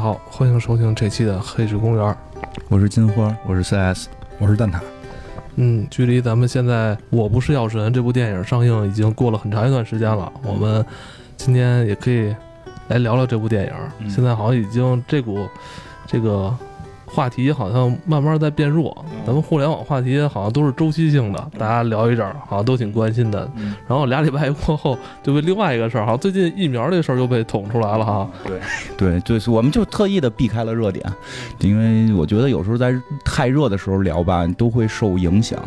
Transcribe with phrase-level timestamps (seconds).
[0.00, 2.04] 家好，欢迎收听这期的《黑石公园》。
[2.70, 4.06] 我是金花，我是 CS，
[4.38, 4.80] 我是蛋挞。
[5.56, 10.32] 嗯，距离咱们现在《我不是药神》这部电影上映已经过了很长一段时间了。
[10.42, 10.82] 我们
[11.36, 12.34] 今天也可以
[12.88, 14.08] 来聊聊这部电影。
[14.08, 15.46] 现在好像已经这股
[16.06, 16.56] 这个。
[17.12, 23.50] 话题好像慢慢在变弱，咱们互联网话题好像都是周期性的，大家聊一阵儿好像都挺关心的。
[23.88, 28.30] 然后俩礼拜过后，就被另外一个事儿，好像最近疫苗这事儿又被捅出来了哈。
[28.44, 28.60] 对，
[28.96, 31.04] 对，就是我们就特意的避开了热点，
[31.58, 32.94] 因为我觉得有时候在
[33.24, 35.58] 太热的时候聊吧，都会受影响，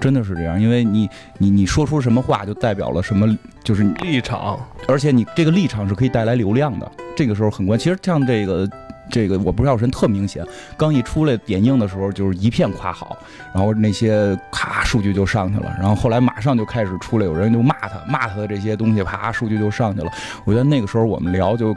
[0.00, 0.60] 真的是这样。
[0.60, 1.08] 因为你
[1.38, 4.58] 你你说出什么话，就代表了什么，就是立场，
[4.88, 7.78] 而且你这个立场是可以带来流量的，这个时候很关。
[7.78, 8.66] 其实像这个。
[9.10, 10.44] 这个我不知道，神特明显，
[10.76, 13.16] 刚一出来点映的时候就是一片夸好，
[13.54, 20.10] 然后那些咔数据就上去了，然后后来马上就开始出来有人就骂他，骂他的这些东西，啪数据就上去了。
[20.44, 21.74] 我觉得那个时候我们聊就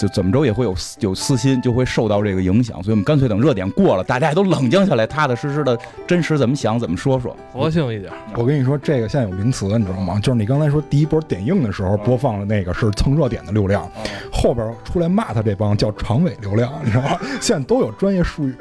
[0.00, 8.12] 就怎么着也会有有私心，就会受到这个影响，所以我们干脆等热点过了，大家也都冷静下来，踏踏实实的真实怎么想怎么说说，佛性一点。
[8.34, 10.20] 我跟你说，这个现在有名词，你知道吗？
[10.20, 13.90] 就是你刚才说第一波点映的时候播放的那个是蹭热点的流量，
[14.32, 16.72] 后边出来骂他这帮叫长尾流量。
[16.84, 17.18] 你知道吗？
[17.40, 18.54] 现在都有专业术语，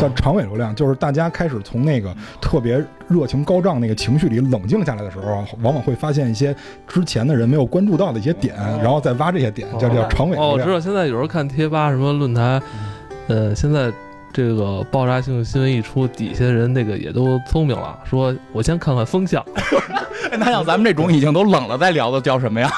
[0.00, 6.54] 叫长尾流量，就是大家开始从那个特别热情高涨那个情绪里冷静下来的时候，往往会发现一些
[6.86, 10.50] 之前的人没有关注到的一些点，然后再挖这些点，叫叫长尾流量。
[10.50, 12.62] 哦，我知道，现在有时候看贴吧什么论坛，
[13.28, 13.92] 呃，现在
[14.32, 19.44] 这个爆炸性新闻一出，底下人那个也都聪明了，说我先看看风向。
[20.36, 22.68] 那像咱们这种已经都冷了再聊的叫什么呀？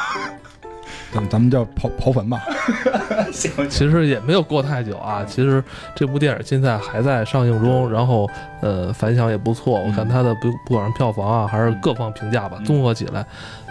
[1.17, 2.41] 咱咱们叫刨刨坟吧。
[3.33, 5.25] 行，其实也没有过太久啊。
[5.27, 5.62] 其实
[5.95, 8.28] 这部电影现在还在上映中，然后
[8.61, 9.81] 呃反响也不错。
[9.81, 13.25] 我看它的不不管是票房啊，还是各方评价吧，综合起来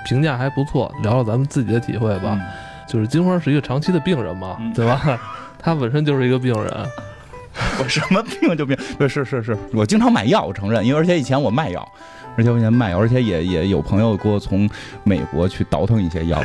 [0.05, 0.91] 评价还不错。
[1.03, 2.39] 聊聊咱们自己的体会吧。
[2.87, 5.19] 就是金花是一个长期的病人嘛，对吧？
[5.59, 6.85] 他本身就是一个病人。
[7.79, 8.77] 我什么病就病？
[8.99, 10.85] 对，是是是，我经常买药，我承认。
[10.85, 11.87] 因为而且以前我卖药，
[12.37, 14.69] 而且我以前卖药，而且也也有朋友给我从
[15.03, 16.43] 美国去倒腾一些药。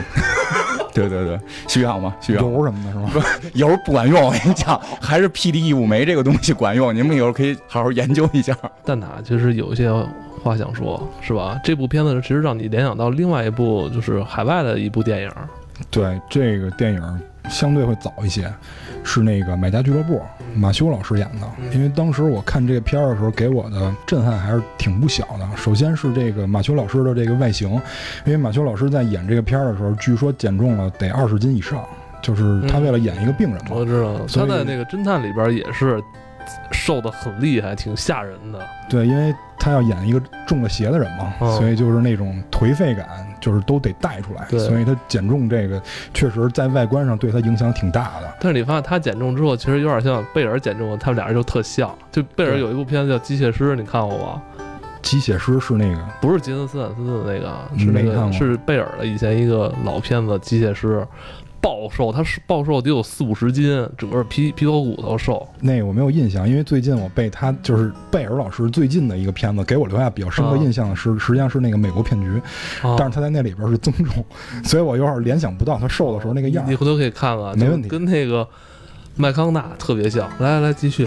[0.93, 2.15] 对对对，需要吗？
[2.21, 3.25] 需要油什么的，是吗？
[3.55, 6.95] 油不管用，我跟你讲，还是 P D E 五酶这个东西管用。
[6.95, 8.57] 你们以后可以好好研究一下。
[8.85, 9.91] 蛋挞其实有一些
[10.43, 11.61] 话想说，是吧？
[11.63, 15.31] 这部片子其实让你联想到另外一部，就是海外的一部电影。
[15.91, 18.53] 对，这个电影相对会早一些。
[19.03, 20.19] 是那个《买家俱乐部》，
[20.55, 21.49] 马修老师演的。
[21.73, 25.49] 因为当时我看这个片儿的时候，给我的震撼还是挺不小的。
[25.57, 27.71] 首先是这个马修老师的这个外形，
[28.25, 31.85] 因为马修老师在演这个片儿的时候，据说减重了得二十斤以上，
[32.23, 33.71] 就是他为了演一个病人嘛。
[33.71, 36.03] 我知道，他在那个侦探里边也是
[36.71, 38.61] 瘦的很厉害，挺吓人的。
[38.89, 43.07] 对，因为他要演一个中了邪的人嘛，所以就是那种颓废感。
[43.41, 48.33] 就是都得带出来，所以他减重这个确实在外观上对他影响挺大的。
[48.41, 51.97] 但是你发现他减重之后，其实有点像贝尔减重，他们俩人就特像。
[52.13, 54.43] 就贝尔有一部片子叫《机械师》，你看过吗？
[55.03, 60.99] 机械师是那个，不是杰森斯坦森的那个，是那个是贝尔的以前一个老片子《机械师》。
[61.61, 65.47] 暴瘦，他是暴瘦得有四五十斤，整个皮皮头骨头瘦。
[65.61, 72.41] 那个我没有印象，因为最近我被他就是贝尔老师最近的一个片子给我留下比较深刻印象的是，实际上是那个美国骗局，
[72.97, 74.25] 但是他在那里边是增重，
[74.65, 76.65] 所以我有点联想不到他瘦的时候那个样。
[76.69, 78.49] 你回头可以看看，没问题，跟那个
[79.17, 80.29] 麦康纳特别像。
[80.39, 81.07] 来来来，继续。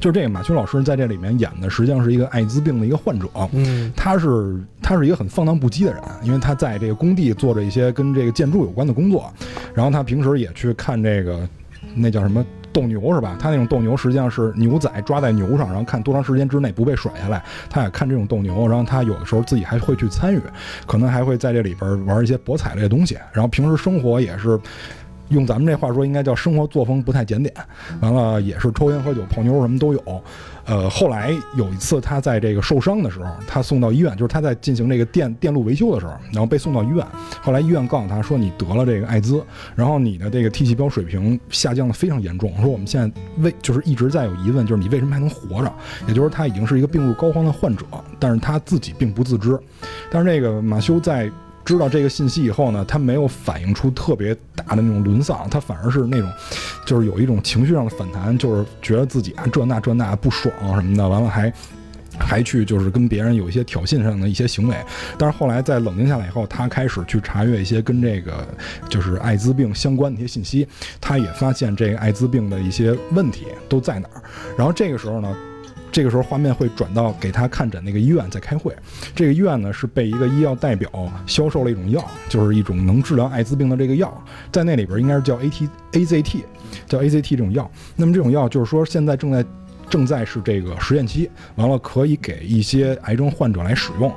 [0.00, 3.28] 就是这个马修老师在这里面演的，实际上是一个艾滋病的一个患者。
[3.52, 9.32] 嗯，他是他是一个很放荡不羁的人，因为他在这个工地做着一些跟这个建筑有关的工作，
[9.74, 11.48] 然后他平时也去看这个
[11.94, 13.36] 那叫什么斗牛是吧？
[13.38, 17.42] 他那种斗牛实际上是牛仔抓在牛上，然后看多长时间之内不被甩下来。
[17.68, 20.40] 他也看这种斗牛，然后他有的时候自己还会去参与，
[20.86, 23.16] 可能还会在这里边玩一些博彩类的东西。
[23.32, 24.58] 然后平时生活也是。
[25.28, 27.54] 用咱们这话说，应该叫生活作风不太检点。
[28.00, 30.22] 完了，也是抽烟喝酒泡妞什么都有。
[30.64, 37.04] 呃，后来有一次他在这个受伤的时候，他送到医院，就是他在进行这个电电路维修的时候，然后被送到医院。
[37.40, 39.42] 后来医院告诉他说，你得了这个艾滋，
[39.74, 42.52] 然后你的这个 T 细胞水平下降的非常严重。
[42.60, 45.72] 说我们现在为就是一直在有疑问，就是你为什么还能活着？
[46.06, 47.84] 也就是他已经是一个病入膏肓的患者，
[48.20, 49.58] 但是他自己并不自知。
[50.10, 51.30] 但是这个马修在。
[51.64, 56.28] 知道这个信息以后呢，他没有反映出特别大的那种沦丧，他反而是那种，
[56.84, 61.52] 就是有一种情绪上的反弹，就是觉得自己啊这那这那不爽什么的，完了还
[62.18, 64.76] 还去就是跟别人有一些挑衅上的一些行为。
[65.16, 68.46] 但是后来在冷静下来以后，他开始去查阅一些跟这个
[68.88, 70.66] 就是艾滋病相关的一些信息，
[71.00, 74.22] 他也发现这个艾滋病的一些问题都在哪儿。
[74.56, 75.34] 然后这个时候呢。
[75.92, 78.74] 这个时候画面会转到给他看诊那个医院在开会，
[79.14, 80.90] 这个医院呢是被一个医药代表
[81.26, 84.12] 销售了一种药，就是一种能治疗艾滋病的这个药，
[84.50, 86.44] 在那里边应该是叫 A T A Z T，
[86.86, 87.70] 叫 A Z T 这种药。
[87.94, 89.44] 那么这种药就是说现在正在
[89.90, 94.10] 正在是这个实验期，完了可以给一些癌症患者来使用。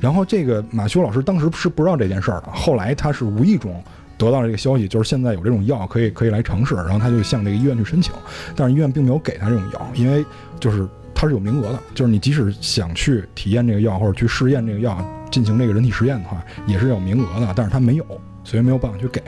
[0.00, 3.82] 然后这个马修老师当时是不知道这件事儿的，后来他是无意中。
[4.16, 8.12] 得到了这个消息，就是现在有这种药可以可以来尝试，然后他就向这个医院去申请，
[8.54, 10.22] 但是医院并没有给他这种药，因为
[10.58, 10.86] 就是
[11.20, 18.06] 它是有名额的，就是你即使想去体验这个药或者去试验这个药进行这个人体实验的话，也是有名额的，但是他没有，
[18.42, 19.22] 所以没有办法去给。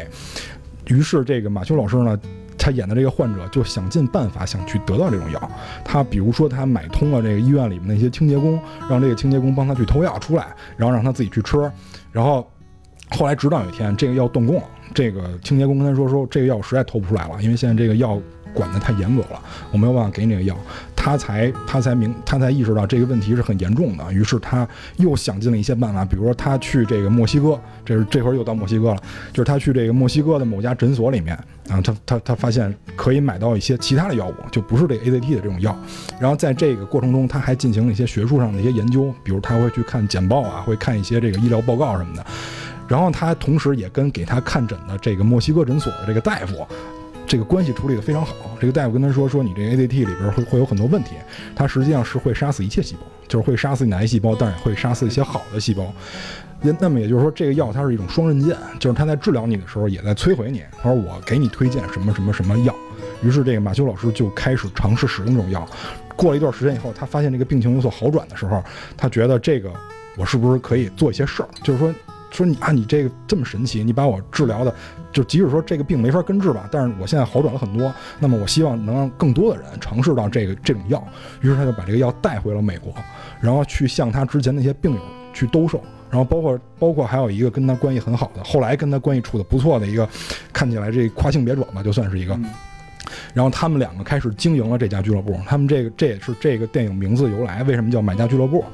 [0.87, 2.19] 于是这个马修老师呢，
[2.57, 5.51] 他演的这个患者就想尽办法想去得到这种药，
[5.85, 8.59] 他比如说他买通了这个医院里面那些清洁工，
[8.89, 10.47] 让这个清洁工帮他去偷药出来，
[10.79, 11.71] 然后让他自己去吃，
[12.11, 12.51] 然后
[13.11, 14.63] 后来直到有一天这个药断供了。
[14.95, 18.19] 这个清洁工跟他说：“说这个药实在偷不出来了，因为现在这个药
[18.55, 19.41] 管得太严格了，
[19.71, 20.57] 我没有办法给你这个药。”
[21.05, 24.67] 他才他才明他才意识到这个问题是很严重的，于是他
[24.99, 29.03] 又想尽了一些办法，比如说他去这个墨西哥，这是这会儿又到墨西哥了，
[29.33, 35.77] 就是他去这个墨西哥的某家诊所里面，然后他他他发现可以买到一些其他的药物，就不是这 AZT 的这种药。
[36.21, 42.25] 然后在这个过程中，他还进行了一些学术上的一些研究，比如他会去看简报啊，会看一些这个医疗报告什么的。
[42.87, 46.65] 然后他同时也跟给他看诊的这个墨西哥诊所的这个大夫，
[47.27, 48.35] 这个关系处理的非常好。
[48.61, 51.17] 这个大夫跟他说说，你这 A D T 里边会会有很多问题，
[51.55, 55.93] 它实际上是会杀死一切细胞，就是会杀死你的癌细胞，但是也会杀死一些好的细胞。
[56.61, 60.63] 那那么也就是说，这个药它是一种双刃剑，就是它在治疗你的时候也在摧毁你。
[60.83, 62.75] 他说我给你推荐什么什么什么药，
[63.23, 65.67] 于是这个马修老师就开始尝试使用这种药。
[66.15, 68.63] 过了一段时间以后，他发现这个病情有所好转的时候，
[68.97, 69.73] 他觉得这个
[70.17, 71.93] 我是不是可以做一些事儿，就是说。
[72.33, 74.75] 说你啊，你这个这么神奇，你把我治疗的，
[75.13, 77.93] 就即使说这个病没法根治吧，但是我现在好转了很多。
[78.19, 81.03] 那么我希望能让更多的人尝试到这个这种药。
[81.43, 82.93] 于是他就把这个药带回了美国，
[83.41, 85.01] 然后去向他之前那些病友
[85.35, 90.09] 去兜售，然后包括包括还有一个跟他关系很好的，后来跟他关系处的不错的一个，
[90.53, 92.39] 看起来这跨性别转吧，就算是一个。
[93.35, 95.39] 然后他们两个开始经营了这家俱乐部。
[95.47, 98.65] 他们这个这也是这个电影名字由来，为什么叫买家俱乐部？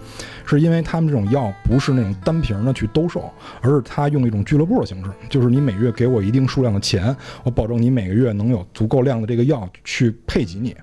[0.45, 3.31] 是因为他们这种药不是那种单瓶的去兜售，
[3.61, 7.15] 而是他用一种俱乐部的形式，就是你每月给我一定数量的钱，
[7.45, 10.75] 我保证你每个月能有足够量的这个药去配给你。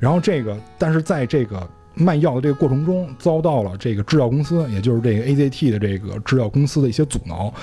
[0.00, 7.54] 然后这个，但是在这个卖药的这个过程中，遭到了这个制药公司，也就是这个 AZT 的这个制药公司的一些阻挠，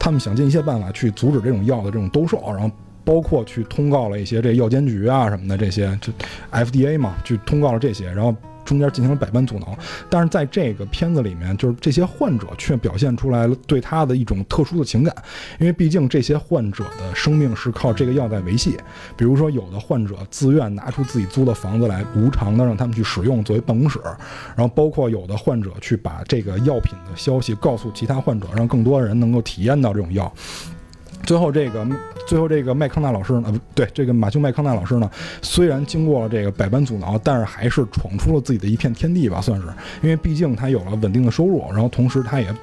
[0.00, 2.68] 他们想尽一切办法去阻止这种药的这种兜售，然后
[3.04, 6.12] 包括去通告了一些这药监局啊什么的这些，就
[6.50, 8.34] FDA 嘛，去通告了这些，然后。
[8.64, 9.76] 中间进行了百般阻挠，
[10.08, 15.14] 但是在这个片子里面，就是这些患者却表现出来了对他的一种特殊的情感，
[15.60, 18.78] 因为毕竟这些患者的生命是靠这个药在维系。
[19.18, 24.00] 比如说，有的患者自愿拿出自己租的房子来，无偿的让他们去使用作为办公室，
[24.56, 30.32] 然后包括有的患者去把这个药品的消息告诉其他患者，让更多人能够体验到这种药。
[31.26, 31.86] 最后这个，
[32.26, 35.10] 最后这个麦康纳老师呢，不对，这个马修麦康纳老师呢，
[35.42, 39.66] 虽然经过了这个百般阻挠，但是还是闯出了自己的一片天地吧，算是，
[40.02, 42.54] 因为毕竟他有了稳定的收入，然后同时他也，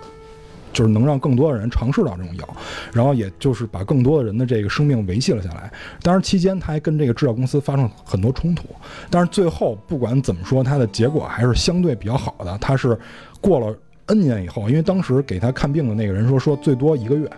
[0.72, 2.56] 就是能让更多的人尝试到这种药，
[2.94, 5.72] 然后也就是把更多的人的这个生命维系了下来。
[6.02, 8.66] 当然期间他还跟这个制药公司发生很多冲突，
[9.10, 12.58] 但是最后不管怎么说，他的结果还是相对比较好的。
[12.60, 12.98] 他是
[13.42, 13.76] 过了
[14.06, 17.30] N 年以后，因为当时给他看病的那个人说，说最多一个月。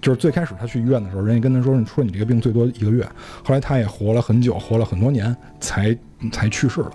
[0.00, 3.04] 就是最开始他去医院的时候，人家跟他说：“你说你这个病最多一个月。”
[3.44, 5.96] 后来他也活了很久，活了很多年，才
[6.30, 6.92] 才去世了。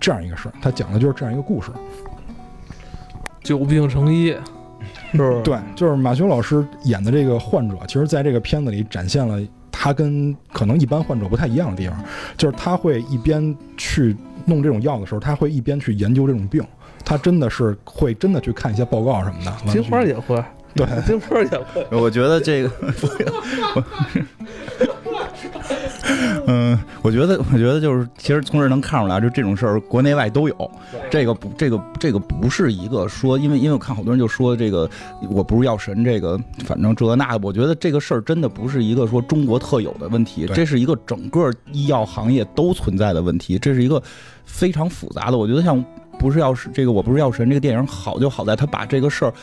[0.00, 1.70] 这样一个事儿，他讲的就是这样一个故事。
[3.42, 4.34] 久病成医，
[5.12, 5.42] 是不是？
[5.42, 12.04] 对，就是马修老师演的这个患者，其实在这个片子里展现了他跟可能一般患者不太一样的地方，
[12.36, 16.64] 就是他会一边去弄这种药的时候，他会一边去研究这种病，
[17.04, 19.72] 他真的是会真的去看一些报告什么的。
[19.72, 20.42] 金花也会。
[20.74, 21.86] 对，金花也会。
[21.90, 22.70] 我觉得这个，
[26.46, 30.70] 嗯，我觉得，我觉得就是，其实从这能看出来，就这种事儿，国内外都有。
[31.10, 34.88] 这个不，这个这个不是一个说，因为因为我看好多人就说这个，
[35.30, 44.02] 我不是药神，这个反正这那，我觉得这个事儿真的不是一个说中国特有的问题，这是一个整个医药行业都存在的问题，这是一个
[44.44, 45.36] 非常复杂的。
[45.36, 45.84] 我觉得像
[46.18, 49.34] 不是药神这个，我不是药神这个电影好就好在他把这个事儿。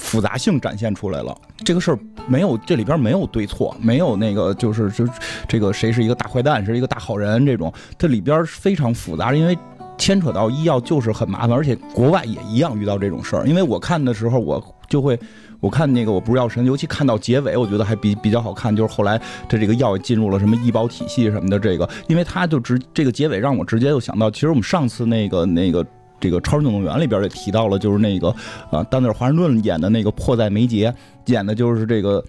[0.00, 5.06] 复杂性展现出来了，这个事儿没有，这里边没有对错，没有那个就是就
[5.46, 9.56] 这个谁是一个大坏蛋，是一个大好人这种，这里边非常复杂，因为
[9.96, 13.46] 牵扯到医药就是很麻烦，而且国外也一样遇到这种事儿。
[13.46, 15.18] 因为我看的时候，我就会。
[15.60, 18.74] 我看那个我不是药神，尤其看到结尾，我觉得还比比较好看。
[18.74, 25.86] 就是后来这这个药进入了什么医保体系什么的，这个，因为他就直这个结尾让我直接就想到，其实我们上次那个那个
[26.20, 28.28] 这个超人总动员里边也提到了，就是那个
[28.70, 30.94] 啊丹尼尔华盛顿演的那个迫在眉睫，
[31.26, 32.22] 演的就是这个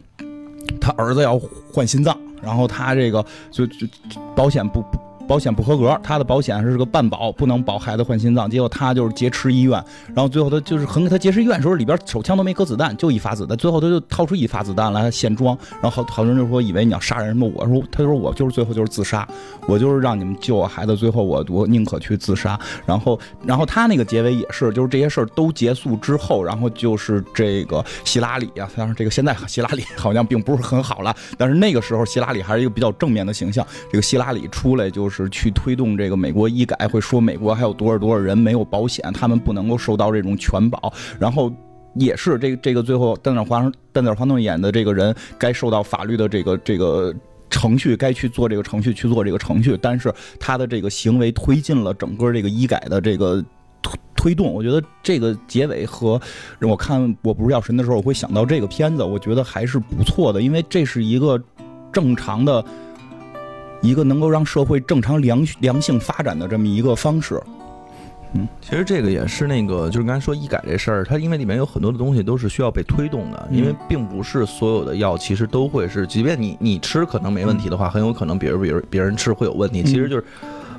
[0.79, 1.39] 他儿子要
[1.73, 3.87] 换心脏，然后他这个就就
[4.35, 5.10] 保险不不。
[5.31, 8.51] 保险不合格，他的保险是个半保，不能保孩子换心脏。
[8.51, 13.57] 结果他就是劫持医院，然后最后他就是很给他劫持医院的时候，里边手枪都没搁子弹，就一发子弹。
[13.57, 17.49] 最后他就掏出一发子弹来现装，然后好好多人就说以为你要杀人什么。
[17.55, 19.25] 我说他说我就是最后就是自杀，
[19.69, 22.59] 我就是让你们救我孩子，最后我我宁可去自杀。
[22.85, 33.65] 然后然后他那个结尾也是，就是这些事儿都结束之后，然后就是这个希拉里啊，当然这个现在希拉里好像并不是很好了，但是那个时候希拉里还是一个比较正面的形象。
[33.89, 35.20] 这个希拉里出来就是。
[35.29, 40.93] 去推动这个美国医改，会说美国还有多少多少人没有保险，他们不能够受到这种全保。
[41.19, 41.51] 然后
[41.95, 47.13] 也是这个这个最后，丹尼尔华丹尼尔华顿演的这个人该受到法律的这个这个
[47.49, 49.77] 程序，该去做这个程序去做这个程序。
[49.81, 53.43] 但是他的这个行为推进了整个这个医改的这个
[53.81, 54.53] 推推动。
[54.53, 56.19] 我觉得这个结尾和
[56.61, 61.41] 我看我不是药神的时候，我会想到这个片子，我觉得还是不错的，因为这是一个
[61.91, 62.63] 正常的。
[63.81, 67.41] 一个能够让社会正常良良性发展的这么一个方式，
[68.33, 80.23] 嗯，其实这个也是那个，就是刚才说医改这事儿，它因为里面有很多的东西都是需要被推动的，因为并不是所有的药其实都会是，即便你你吃可能没问题的话，很有可能别人别人别人吃会有问题，其实就是。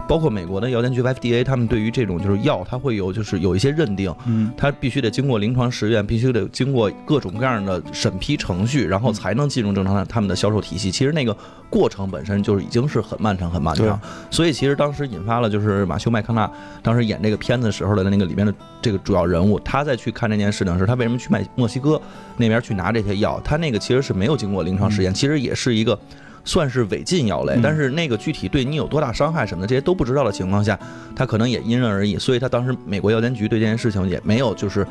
[0.09, 10.91] 包括美国的药监局 FDA，他们对于这种就是药，它会有就是有一些认定，嗯，它必须得经过临床实验，必须得经过各种各样的审批程序，然后才能进入正常的他们的销售体系。
[10.91, 11.35] 其实那个
[11.71, 13.99] 过程本身就是已经是很漫长很漫长。
[14.31, 16.51] 所以其实当时引发了就是马修麦康纳
[16.83, 22.01] 当时演这个片子时候的那个里面的这个主要人物，他在去看这件事情时，他为什么去卖墨西哥
[22.37, 23.41] 那边去拿这些药？
[23.43, 25.99] 他那个其实是没有经过临床实验，其实也是一个。
[26.45, 30.79] 算是违禁药类，但是那个具体对你有多大伤害什么的，这些都不知道的情况下，
[31.15, 32.19] 他可能也因人而异。
[32.19, 34.87] 所以他当时美国药监局对这件事情也没有就是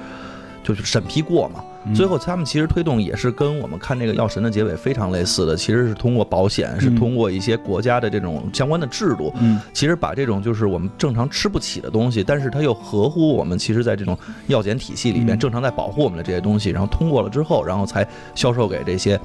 [0.63, 1.63] 就是审批过嘛。
[1.96, 9.34] 最后他们其实推动也是跟我们看这个药神的结尾非常类似的，其实是通过保险，是通过一些国家的这种相关的制度，
[9.74, 14.15] 其实把这种就是我们正常吃不起的东西，但是它又合乎我们其实在这种
[14.48, 19.20] 药检体系里面正常在保护我们的这些东西，然后通过了之后，然后才销售给这些。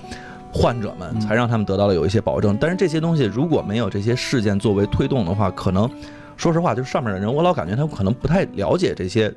[0.57, 5.89] 患者们才让他们得到了有一些保证，但是这些东西如果没有这些事件作为推动的话，可能
[6.37, 9.33] 说实话，就是上面的人，我老感觉他们可能不太了解这些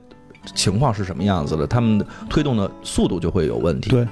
[0.56, 3.90] 情况是什么样子的，他们推动的速度就会有问题。
[3.90, 4.08] 对，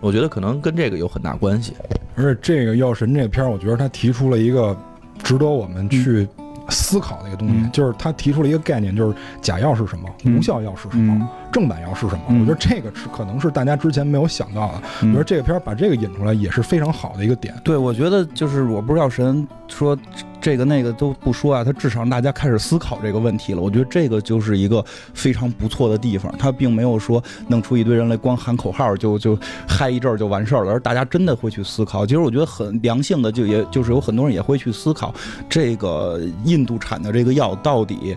[0.00, 1.74] 我觉得可能跟这个有很大关系。
[2.14, 4.76] 而且这个药神这片儿，我觉得他提出了一个
[5.22, 6.28] 值得我们去。
[6.68, 12.22] 思考的一个东西，就是他提出了一个概念，就是假药是什么，无效药是什么，正版药是什么。
[12.28, 14.82] 我觉得这个是可能是大家之前没有想到的。
[15.02, 17.54] 我觉得这个片儿把这个引出来也是非常好的一个点。
[17.62, 19.96] 对，我觉得就是我不知道神说。
[20.40, 23.62] 这个那个都不说啊，他至少让大家开始思考这个问题了。
[23.62, 26.36] 我觉得这个就是一个非常不错的地方。
[26.36, 32.04] 他并没有说弄出一堆人来光喊口号就 就嗨一阵就完事儿了，而大家真的会去思考。
[32.04, 35.14] 其实我觉得很良性的，就也就是有很多人也会去思考
[35.48, 38.16] 这个印度产的这个药到底。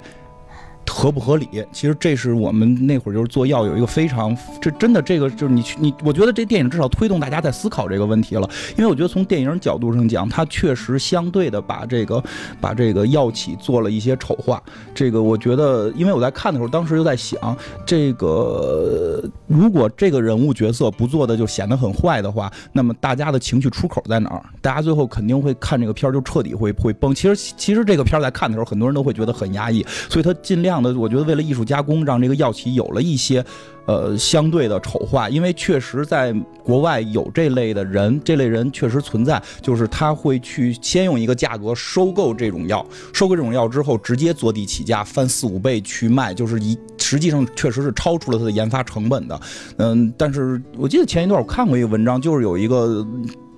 [0.87, 1.47] 合不合理？
[1.71, 8.49] 其实这是我们那会儿就是做药有一个非常这真的这个就是你去你，我觉得这电影至少推动大家在思考这个问题了。
[8.77, 12.23] 因为我觉得从电影角度上讲，它确实相对的把这个
[12.61, 14.61] 把这个药企做了一些丑化。
[14.93, 24.43] 这个我觉得，因为我在看的时候，当时就在想，这个如果这个人物角色不做的就显得很坏的话，那么大家的情绪出口在哪儿？
[24.61, 27.13] 大家最后肯定会看这个片儿就彻底会会崩。
[27.13, 30.93] 其实其实这个片儿在看的时候，很多人都会觉得很压抑，所以他尽量的。
[30.97, 33.43] 我觉得为了艺术加工，让这个药企有了一些，
[33.85, 36.33] 呃，相对的丑化，因为确实在
[36.63, 49.39] 国外有这类的人，这类人确实存在，就是他会去先用一个价格收购这种药，收购这种药之后，直接坐地起价，翻四五倍去卖，就是一实际上确实是超出了它的研发成本的。
[49.77, 53.05] 嗯，但是我记得前一段我看过一个文章，就是有一个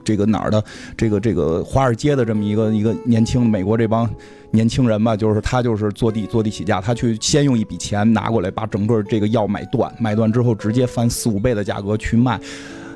[0.04, 0.62] 这个哪儿的，
[0.98, 4.10] 这个这个华尔街的这么一个一个年轻美国这帮。
[4.51, 12.39] 年轻人吧，就是他就是坐地坐地起价，他去先用一笔钱拿过来，把整个这个药买断，买断之后直接翻四五倍的价格去卖。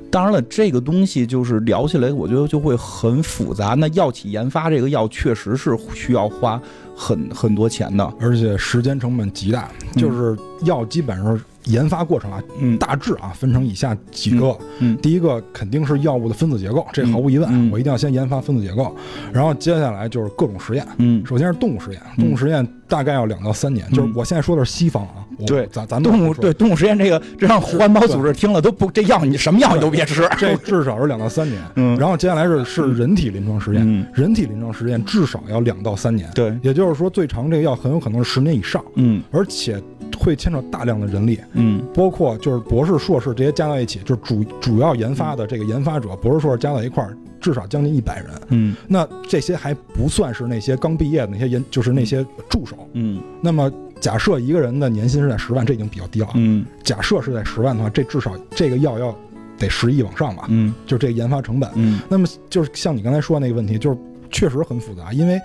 [0.09, 3.75] 当然了，这个东西就是聊起来，我觉得就会很复杂。
[3.77, 6.59] 那药企研发这个药确实是需要花
[7.01, 9.67] 很很多钱的，而且时间成本极大。
[9.95, 12.77] 就是药基本上研发过程啊，嗯。
[12.77, 14.57] 大致啊分成以下几个。
[14.79, 18.95] 嗯第一个肯定是药物的分子结构，这毫无疑问，我一定要先研发分子结构。
[19.31, 22.23] 然后接下来就是各种实验，嗯，首先是动物实验，嗯。
[22.23, 23.95] 动物实验大概要两到三年，嗯。
[23.95, 25.67] 就是我现在说的是西方啊，我对。
[25.71, 26.53] 咱咱们动物对。
[26.53, 30.27] 动物实验这个，这让环保组织听了都不，这药你什么药你都别吃。
[30.37, 31.97] 这至少是两到三年，嗯。
[31.97, 34.05] 然后接下来是是人体临床实验，嗯。
[34.13, 39.21] 人体临床实验至少要两到三年，对，也就是说最长这个药很有可能是十年以上，嗯。
[39.31, 39.81] 而且
[40.17, 48.27] 会牵扯大量的人力，嗯包括就是博士、硕士这些加到一起，就是主主要研发的这个研发者，博士、硕士加到一块儿，至少将近一百人。
[48.49, 52.75] 嗯那这些还不算是那些刚毕业的那些研，就是那些助手。
[52.93, 56.29] 嗯那么假设一个人的年薪是在十万，这已经比较低了。
[56.35, 59.15] 嗯假设是在十万的话，这至少这个药要
[59.57, 61.69] 得十亿往上吧，嗯就这个研发成本。
[61.75, 63.97] 嗯那么就是像你刚才说的那个问题，就是
[64.31, 65.39] 确实很复杂，因为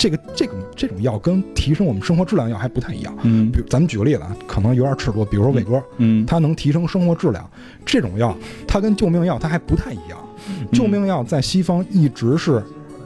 [0.00, 3.14] 这个这种这种药跟提升我们生活质量药还不太一样。
[3.22, 7.48] 嗯比如咱们举个例子啊，可能有点尺度，比如说伟哥，嗯它能提升生活质量，
[7.84, 8.34] 这种药
[8.66, 10.18] 它跟救命药它还不太一样。
[10.72, 12.62] 救命药在西方一直是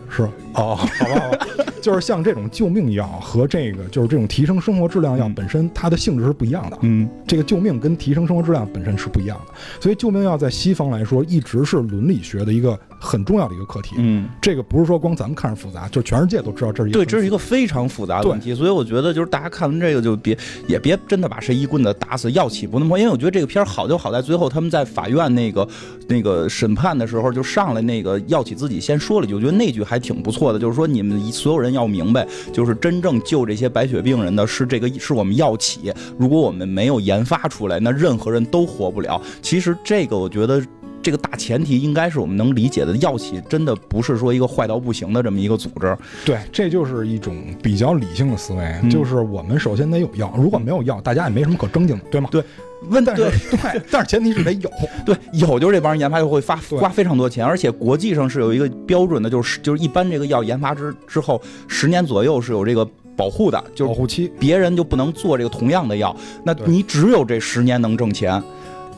[0.09, 0.23] 是
[0.55, 1.47] 哦，好吧，好吧，
[1.83, 6.79] 就是像这种救命药和这个就是这种提升生活质量药嗯本身它的性质是不一样的。
[6.83, 13.95] 嗯这个救命跟提升生活质量本身是不一样的，所以救命药在西方来说一直是伦理学的一个很重要的一个课题。
[13.99, 14.29] 嗯。
[14.41, 25.69] 这个不是说光咱们看着复杂，就全世界都知道这是一个对，这是一个非常复杂的问题，所以我觉得就是大家看完这个就别也别真的把谁一棍子打死，药企不那么，因为我觉得这个片儿好就好在最后他们在法院那个
[26.09, 39.21] 那个审判的时候就上来那个药企自己先说了一句，我觉得那句还挺不错的，就是说你们所有人要明白，就是真正救这些白血病人的是这个是我们药企，如果我们没有研发出来，那任何人都活不了。
[39.41, 40.63] 其实这个我觉得。
[41.05, 45.95] 这个大前提应该是我们能理解的，药企真的不是说一个坏到不行的这么一个组织。
[46.25, 52.29] 对，这就是一种比较理性的思维，嗯就是我们首先得有药，如果没有药，大家也没什么可争竞的，对吗？
[52.33, 52.43] 对
[52.89, 53.31] 问但是对
[53.73, 54.71] 对，但是前提是得有。
[55.05, 68.43] 对，有就是这帮人研发就会发花非常多钱，而且国际上是有一个标准的，就是就是一般这个药研发之之后十年左右是有这个保护的，就是保护期，别人就不能做这个同样的药，那你只有这十年能挣钱。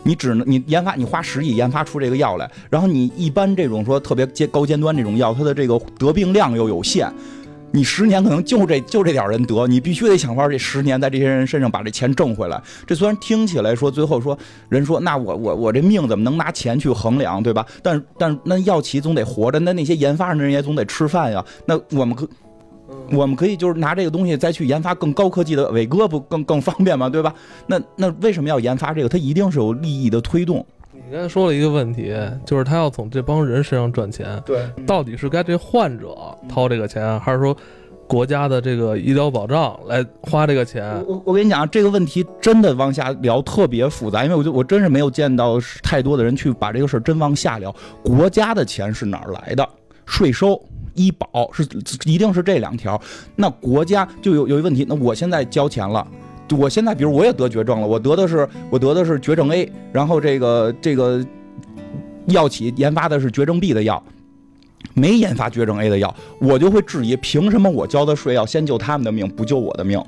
[0.07, 7.13] 你只能你研发，你花十亿研发出这个药来，然后你一般这种说特别尖高尖端这种药，它的这个得病量又有限，
[7.73, 12.63] 你十年可能就这就这点人得，你必须得想法这十年在这些人身上把这钱挣回来。
[12.87, 17.67] 这虽然听起来说最后说人说那我我我这命怎么能拿钱去衡量，对吧？
[17.83, 21.45] 但但那药企总得活着，那那些研发上的人也总得吃饭呀。
[21.67, 22.28] 那我们可。
[23.13, 27.09] 我们可以就是拿这个东西再去研发更高科技的伟哥，不更更方便吗？
[27.09, 27.32] 对吧？
[27.67, 29.09] 那那为什么要研发这个？
[29.09, 30.65] 它一定是有利益的推动。
[30.93, 32.13] 你刚才说了一个问题，
[32.45, 36.17] 就是他要从这帮人身上赚钱，对，到底是该这患者
[36.49, 37.56] 掏这个钱，还是说
[38.09, 41.00] 国家的这个医疗保障来花这个钱？
[41.06, 47.73] 我我跟你讲啊，这个问题真的往下聊特别复杂，因为我就我真是没有见到太多的人去把这个事儿真往下聊。
[48.02, 49.69] 国家的钱是哪儿来的？
[50.06, 50.60] 税收、
[50.95, 51.62] 医保是
[52.04, 53.00] 一定是这两条。
[53.34, 56.06] 那国家就有有一问题，那我现在交钱了。
[56.56, 61.21] 我现在，比如我也得绝症了，我得的是我得的是绝症 A，然后这个这个
[62.26, 64.00] 药企研发的是绝症 B 的药，
[64.95, 70.00] 没研发绝症 A 的药，我就会质疑，凭什么我交的税要先救他们的命，不救我的命？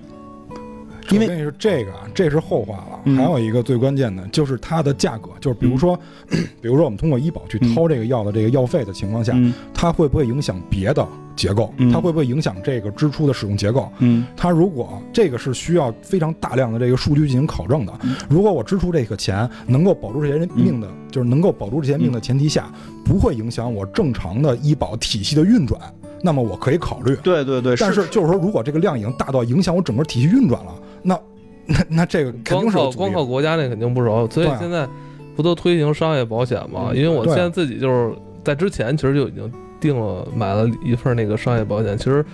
[1.11, 3.01] 因为我跟你说这个啊，这是后话了。
[3.05, 5.99] 嗯还有一个最关键的就是它的价格，就是比如说，
[6.61, 11.73] 比如说我们通过医保去掏这个药的这个药费的情况下，嗯它会不会影响别的结构？
[11.79, 13.91] 嗯它会不会影响这个支出的使用结构？
[13.99, 22.71] 嗯它如果这个是需要非常大量的这个数据进行考证的嗯，如果我支出这个钱能够保住这些人命的，就是能够保住这些命的前提下，
[23.05, 25.81] 不会影响我正常的医保体系的运转，
[26.23, 27.17] 那么我可以考虑。
[27.23, 31.19] 对对对，但是就是说，如果这个量已经大到影响我整个体系运转了，那
[31.67, 34.89] 那那这个肯光靠光靠国家那肯定不熟，所以现在
[35.37, 36.89] 不都推行商业保险吗？
[36.91, 38.13] 嗯因为我现在自己就是
[38.45, 42.25] 在之前其实就已经定了买了一份那个商业保险，其实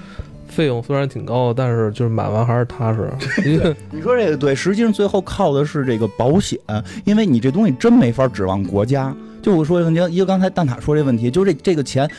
[0.49, 3.11] 费用虽然挺高，但是就是买完还是踏实，
[3.91, 6.59] 你说这个对，实际上最后靠的是这个保险，
[7.05, 9.15] 因为你这东西真没法指望国家。
[9.43, 12.11] 就我说这个，一个刚才蛋挞说这问题，就是这这个钱，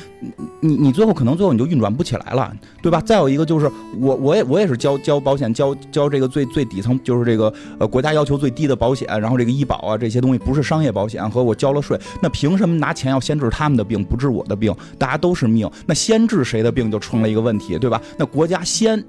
[0.59, 3.01] 你你最后可能最后你就运转不起来了，对吧？
[3.01, 3.67] 再有一个就是
[3.99, 14.71] 我我也我也是交交保险，交交这个最最底层，就是这个呃国家要求最低的保险，然后这个医保啊这些东西不是商业保险，和我交了税，那凭什么拿钱要先治他们的病，不治我的病？
[14.99, 17.99] 大家都是命，那先治谁的病就成了一个问题，对吧？
[18.17, 19.03] 那国家先。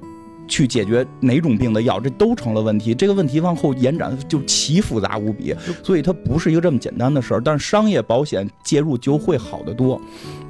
[0.48, 2.94] 去解决哪种病的药，这都成了问题。
[2.94, 7.40] 这个问题往后延展就奇复杂无比，所以它不是一个这么简单的事儿。
[7.40, 10.00] 但是商业保险介入就会好得多。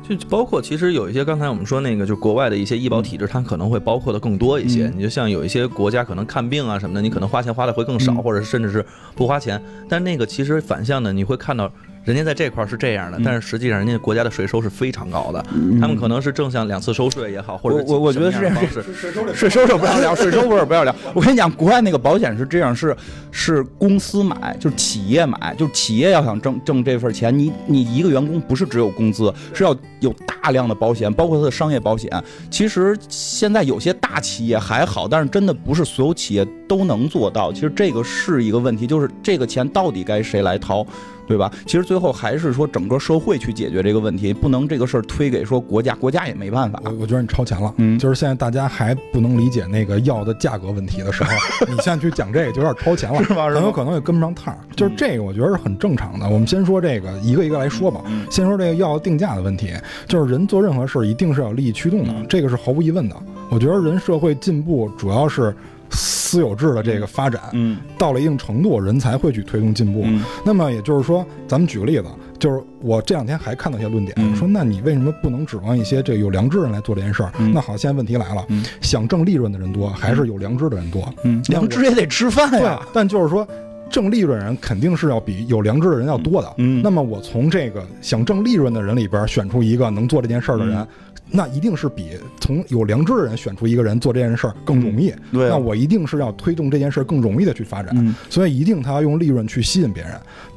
[0.07, 4.87] 就包括其实有一些刚才我们说那个，就国外的一些医保体制，它可能会包括的更多一些。
[4.89, 9.59] 嗯你就像有一些国家可能看病啊什么的，你可能花钱花的会更少，嗯或者甚至是不花钱。
[9.89, 11.73] 但那个其实反向的，你会看到
[12.07, 19.35] 人家在这块儿是这样的，嗯但是实际上人家国家的税收是非常高的，嗯他们可能是正向两次收税也好，或者我我我觉得是这样什么样的方式。
[19.35, 20.95] 税收是不要聊，税收不是不要聊。
[21.13, 22.97] 我跟你讲，国外那个保险是这样，是
[23.33, 32.09] 是公司买，就是企业买，就是企业要想挣挣这份钱，你你一个员工不是只有工资，是要有大量的保险，包括它的商业保险。
[32.49, 37.53] 其实现在有些大企业还好，但是真的不是所有企业都能做到。
[37.53, 40.87] 其实这个是一个问题，就是这个钱到底该谁来掏？
[41.27, 41.51] 对吧？
[41.67, 46.81] 其实最后还是说整个社会去解决这个问题，不能这个事儿推给说国家，国家也没办法。
[46.85, 51.31] 我我觉得你超前了，嗯就是现在大家还不能理解那个药的价格问题的时候，
[51.69, 54.59] 你现在去讲这个就有点超前了，是吧很有可能也跟不上趟儿。
[54.75, 56.29] 就是这个，我觉得是很正常的。
[56.29, 58.01] 我们先说这个，一个一个来说吧。
[58.07, 59.73] 嗯先说这个药定价的问题，
[60.07, 63.17] 就是人做任何事儿一定是要有利益驱动的，嗯这个是毫无疑问的。
[63.49, 65.55] 我觉得人社会进步主要是
[65.91, 70.03] 私有制的这个发展，嗯到了一定程度，人才会去推动进步。
[70.05, 72.05] 嗯那么也就是说，咱们举个例子，
[72.39, 77.33] 就是我这两天还看到一些论点，嗯说那你为什么不能指望一些这个有良知的人来做这件事儿？
[77.39, 81.13] 嗯那好，现在问题来了，嗯想挣利润的人多，还是有良知的人多？
[81.25, 83.47] 嗯，良知也得吃饭对呀。，但就是说。
[83.89, 86.53] 挣利润的人肯定是要比有良知的人要多的。
[86.57, 90.89] 嗯那么我从这个想挣利润的人里边选出一个能做这件事儿的人，嗯
[91.31, 92.11] 那一定是比
[92.41, 95.13] 从有良知的人选出一个人做这件事儿更容易。
[95.33, 97.93] 对啊那我一定是要推动这件事儿更容易的去发展。
[97.97, 100.13] 嗯所以一定他要用利润去吸引别人。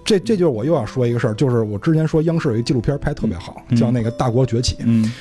[0.05, 5.11] 这这就是我又要说一个事儿，就是我之前说央视有一纪录片拍特别好，嗯叫那个《大国崛起》，嗯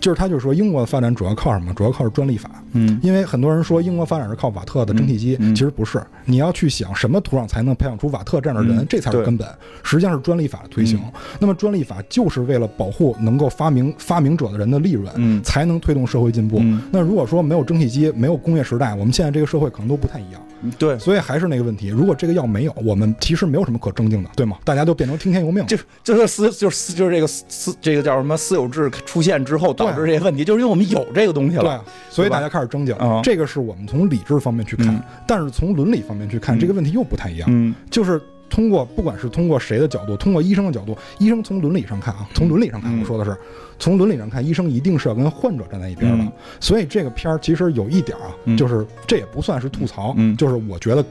[0.00, 1.72] 就是他就是说英国的发展主要靠什么？
[1.74, 2.50] 主要靠是专利法。
[2.72, 6.00] 嗯因为很多人说英国发展是靠瓦特的蒸汽机，嗯嗯其实不是。
[6.24, 9.46] 你要去想什么土壤才能培养出瓦特这样的人，嗯这才是根本。
[9.82, 11.00] 实际上是专利法的推行。
[11.38, 16.58] 那么专利法就是为了保护能够发明发明者的人的利润，嗯才能推动社会进步。
[16.60, 20.40] 嗯那如果说没有蒸汽机，没有工业时代，我们现在这个社会可能都不太一样。
[20.62, 24.58] 嗯，对，所以还是那个问题，如果这个药没有，我们其实没有什么可争竞的，对吗？
[24.64, 25.66] 大家都变成听天由命了。
[25.66, 31.84] 就就是私就是私就是这个私这个叫什么私有制出现之后导致这些问题，就是因为我们有这个东西了。
[32.08, 33.20] 所以大家开始争竞啊。
[33.22, 37.48] 这个是我们从理智方面去看嗯，但是从伦理方面去看，嗯这个问题又不太一样。
[37.52, 43.36] 嗯就是通过不管是通过谁的角度，通过医生的角度，医生从伦理上看啊，从伦理上看，嗯我说的是
[43.78, 46.32] 从伦理上看，医生一定是要跟患者站在一边的嗯。
[46.58, 51.04] 所以这个片儿其实有一点啊嗯，就是这也不算是吐槽嗯，就是我觉得。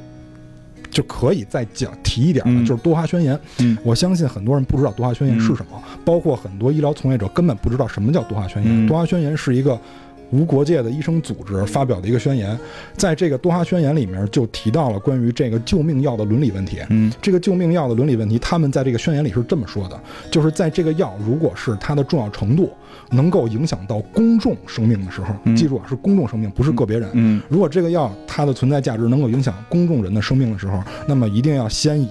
[0.90, 3.40] 就可以再讲提一点了，嗯就是多哈宣言。
[3.60, 8.86] 嗯我相信很多人不知道多哈宣言是什么，包括很多医疗从业者根本不知道什么叫多哈宣言。
[8.86, 9.80] 嗯多哈宣言是一个
[10.32, 12.56] 无国界的医生组织发表的一个宣言，
[12.96, 16.78] 在这个多哈宣言里面就提到了关于这个救命药的伦理问题。
[16.90, 20.00] 嗯这个救命药的伦理问题，他们在这个宣言里是这么说的：
[20.30, 22.72] 就是在这个药如果是它的重要程度
[23.10, 27.10] 能够影响到公众生命的时候，嗯记住啊，是公众生命，不是个别人。
[27.14, 32.10] 嗯如果这个药它的存在价值能够影响公众人的生命的时候，那么一定要先以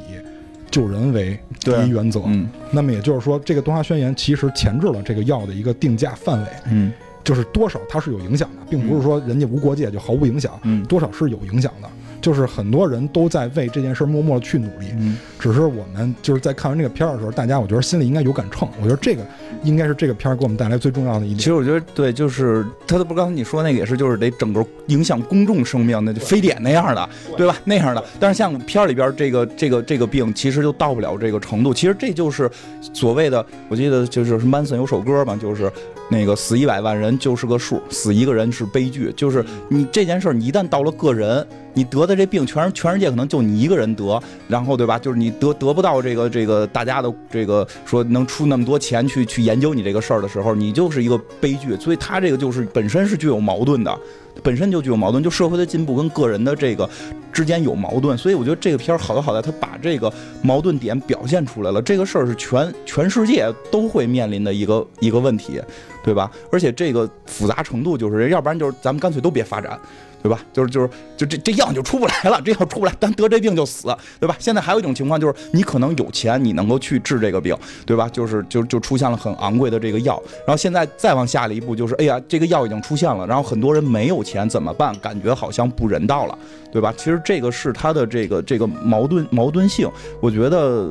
[0.71, 2.23] 救人为第一原则。
[2.27, 6.93] 嗯那么也就是说，这个东华宣言其实前置了这个药的一个定价范围，嗯
[7.25, 11.89] 就是多少它是有影响的，并不是说人家无国界就毫无影响，嗯多少是有影响的。
[12.21, 18.69] 就是很多人都在为这件事儿默默的去努力，嗯只是我们就是在看完这个片儿的时候，大家我觉得心里应该有杆秤。
[18.81, 19.25] 我觉得这个
[19.62, 21.38] 应该是这个片儿给我们带来最重要的一点。
[21.38, 27.57] 其实我觉得对，就是他都不，刚才你说那个也是，就是得整个影响公众生命，那就非典那样的，对吧？
[27.64, 28.05] 那样的。
[28.21, 31.73] 但是像片儿里边这个这个这个病，其实就到不了这个程度。
[31.75, 32.51] 其实这就是
[32.92, 35.71] 所谓的，我记得就是曼森有首歌嘛，就是
[36.11, 39.12] 那个死一百万人就是个数，死一个人是悲剧。
[39.16, 41.47] 就是你这件事儿，你一旦到了个人，
[41.79, 44.99] 你得的这病，全是全世界可能就你一个人得，然后对吧？
[44.99, 51.77] 就是你得得不到这个这个大家的这个说能出那么多钱去去研究你这个事儿的时候，你就是一个悲剧。
[51.77, 53.97] 所以他这个就是本身是具有矛盾的，
[54.43, 56.91] 本身就具有矛盾，就社会的进步跟个人的这个
[57.33, 58.19] 之间有矛盾。
[58.19, 60.12] 所以我觉得这个片儿好就好在它把这个
[60.43, 61.81] 矛盾点表现出来了。
[61.81, 65.62] 这个事儿是全全世界都会面临的一个一个问题，
[66.03, 66.29] 对吧？
[66.51, 69.79] 而且这个复杂程度就是，要不然就是咱们干脆都别发展。
[70.23, 70.41] 对吧？
[70.53, 74.37] 就是就是就这这药就出不来了，这药出不来，咱得这病就死，对吧？
[74.39, 78.09] 现在还有一种情况就是，你可能有钱，你能够去治这个病，对吧？
[78.09, 84.93] 就是就就出现了很昂贵的这个药，然后现在再往下了一步，就是哎呀，这个药已经出现了，然后很多人没有钱怎么办？
[85.01, 86.39] 感觉好像不人道了，
[86.73, 86.93] 对吧？
[86.97, 89.89] 其实这个是它的这个这个矛盾矛盾性，
[90.21, 90.91] 我觉得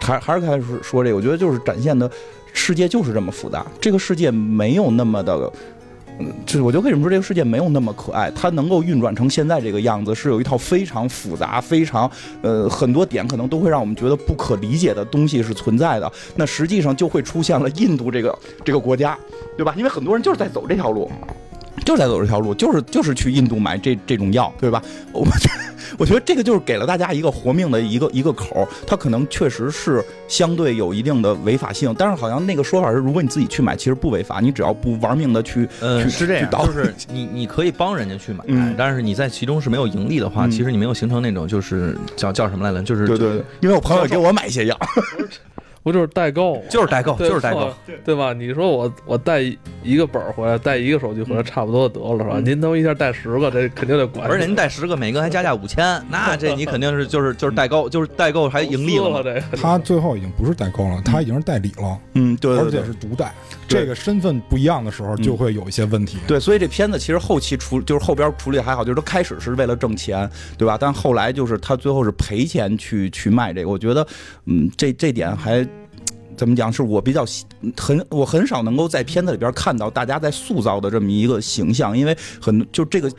[0.00, 2.10] 还还是开始说这个，我觉得就是展现的
[2.52, 5.52] 世界就是这么复杂，这个世界没有那么的。
[6.20, 8.30] 嗯，就是我觉得为什么说这个世界没有那么可爱？
[8.30, 16.10] 它能够运转成现在这个样子，是有一套非常复杂、非常呃很多点可能都会让我们觉得不可理解的东西是存在的。
[16.36, 19.18] 那实际上就会出现了印度这个这个国家，
[19.56, 19.74] 对吧？
[19.76, 21.10] 因为很多人就是在走这条路。
[21.84, 24.82] 就是在走这条路，就是就是去印度买这这种药，对吧？
[25.12, 25.64] 我觉得
[25.98, 42.82] 我觉得这个就是给了大家一个活命的一个一个口，它可能确实是相对有一定的违法性，但是好像那个说法是，如果你自己去买，其实不违法，你只要不玩命的去，呃，是这样，就是你你可以帮人家去买，嗯，但是你在其中是没有盈利的话，其实你没有形成那种就是叫叫什么来着？
[42.82, 44.78] 就是对对对，因为我朋友给我买一些药。
[45.84, 47.72] 不就是代购，就是代购，就是代购，
[48.04, 48.32] 对吧？
[48.32, 49.42] 你说我我带
[49.82, 52.40] 一个本儿回来，带一个手机回来，差不多得了，是吧？
[52.42, 54.26] 您都一下带十个，这肯定得管。
[54.26, 59.22] 而且您带十个，每个还加价五千， 那这你肯定是就是就是代购，就是代购还盈利了。
[59.22, 61.98] 这他最后已经不是代购了，他已经是代理了。
[62.14, 63.34] 嗯，对，而且是独代。
[63.68, 66.16] 这个身份不一样的时候，就会有一些问题。
[66.26, 70.78] 对，所以这片子其实后期处就是后边处理还好，就是他开始是为了挣钱，对吧？
[70.80, 73.68] 但后来就是他最后是赔钱去去卖这个。
[73.68, 74.06] 我觉得，
[74.46, 75.66] 嗯，这这点还。
[76.36, 76.72] 怎么讲？
[76.72, 77.24] 是我比较
[77.76, 83.10] 很，我很少能够在片子里边看到大家在塑造的这么一个形象，因为很就这个，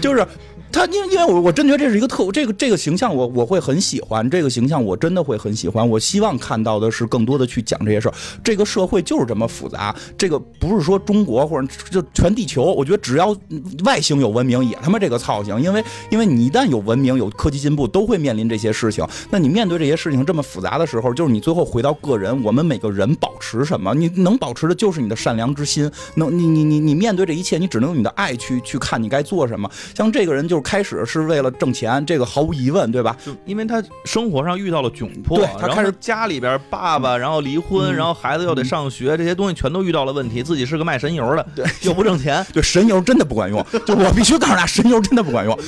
[0.00, 0.26] 就是。
[0.72, 8.14] 他因因为我我真觉得这是一个特这个这个形象我我会很喜欢这个形象我真的会很喜欢我希望看到的是更多的去讲这些事儿。
[8.44, 13.36] 这个社会就是这么复杂这个不是说中国或者就全地球我觉得只要
[13.84, 19.04] 外星有文明也他妈这个操行因为因为你一旦有文明有科技进步都会面临这些事情。
[19.28, 23.92] 那你面对这些事情这么复杂的时候就是你最后回到个人我们每个人保持什么？
[23.94, 29.68] 你能保持的就是你的善良之心能你你你你面对这一切你只能用你的爱去去看你该做什么。
[29.96, 30.59] 像这个人就。
[30.60, 33.16] 开始是为了挣钱，这个毫无疑问，对吧？
[33.24, 40.42] 就因为他生活上遇到了窘迫，对他开始家里边爸爸，然后离婚，然后孩子又得上学，这些东西全都遇到了问题。
[40.42, 43.64] 自己是个卖神油的，对， 又不挣钱， 对，神油真的不管用。
[43.86, 45.58] 就我必须告诉大家，神油真的不管用。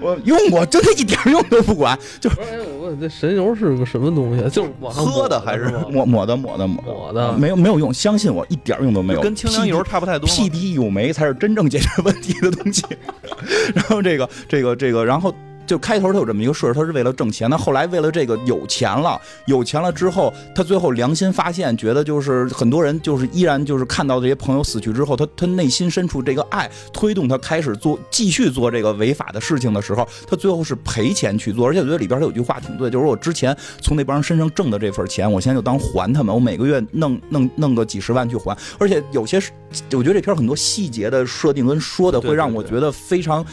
[0.00, 1.98] 我用过，真的一点用都不管。
[2.20, 2.36] 就是，
[2.72, 4.48] 我问这神油是个什么东西？
[4.50, 7.32] 就是喝的还是抹抹的抹的抹的？
[7.32, 9.20] 没有没有用，相信我，一点用都没有。
[9.20, 10.28] 跟清凉油差不太多。
[10.28, 12.84] 屁滴有酶才是真正解决问题的东西。
[13.74, 15.32] 然后这个这个这个，然后。
[15.68, 17.50] 就开头他有这么一个事他是为了挣钱。
[17.50, 31.66] 那后来为了这个有钱了，有钱了之后，他最后良心发现，觉得就是很多人就是依然就是看到这些朋友死去之后，他他内心深处这个爱推动他开始做继续做这个违法的事情的时候，他最后是赔钱去做。
[31.66, 38.56] 而且我觉得里边他有句话挺对，就是我之前从那帮人身上挣的这份钱，我现在就当还他们，我每个月弄弄弄个几十万去还。
[38.78, 39.38] 而且有些
[39.92, 43.44] 我觉得这片很多细节的设定跟说的会让我觉得非常。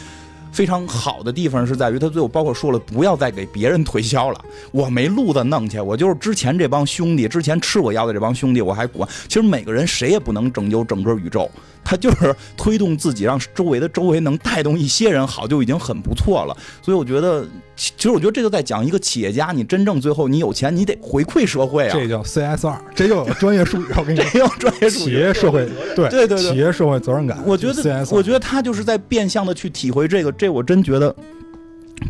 [0.56, 4.40] 非常好的地方是在于，他最后包括说了，不要再给别人推销了。
[4.72, 9.08] 我没路子弄去，我就是之前这帮兄弟，之前吃我药的这帮兄弟，我还管。
[9.28, 11.52] 其实每个人谁也不能拯救整个宇宙。
[11.86, 16.58] 他就是推动自己，让周围的周围能带动一些人好，就已经很不错了。
[16.82, 21.94] 所以我觉得，其实我觉得这就在讲一个企业家，你真正最后你有钱，你得回馈社会啊。
[21.94, 23.86] 这叫 CSR，这又有专业术语。
[23.96, 25.04] 我跟你说， 这叫专业术语。
[25.04, 27.38] 企业社会，对对对，企业社会责任感。
[27.46, 30.32] 我觉得，我觉得他就是在变相的去体会这个。
[30.32, 31.16] 这我真觉得。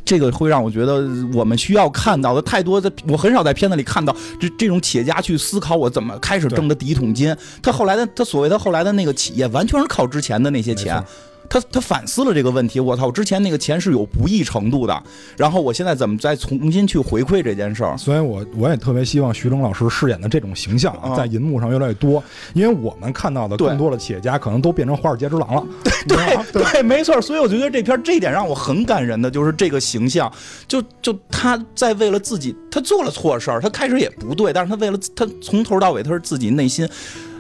[0.04, 7.36] 这个会让我觉得，我们需要看到的太多的，我很少在片子里看到这这种企业家去思考我怎么开始挣的第一桶金。
[7.62, 11.04] 他后来的，他所谓的后来的那个企业，完全是靠之前的那些钱。
[11.50, 15.04] 他他反思了这个问题，我操，之前那个钱是有不义程度的，
[15.38, 17.98] 然后我现在怎么再重新去回馈这件事儿？
[17.98, 25.64] 所以，我我也特别希望徐峥老师饰演的这种形象在银幕上越来越多，因为我们看到的更多的企业家可能都变成华尔街之狼了。
[26.08, 26.18] 对
[26.52, 27.22] 对，没错。
[27.22, 30.32] 所以我觉得这片这一点让我很感人的就是这个形象，
[30.68, 36.88] 就就他在为了自己，他做了错事儿，他开始也不对，但是他为了他从头到尾他是自己内心。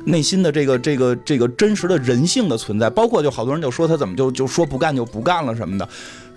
[0.05, 5.87] 内心的这个这个这个真实的人性的存在，包括就好多人就说他怎么就就说不干就不干了什么的，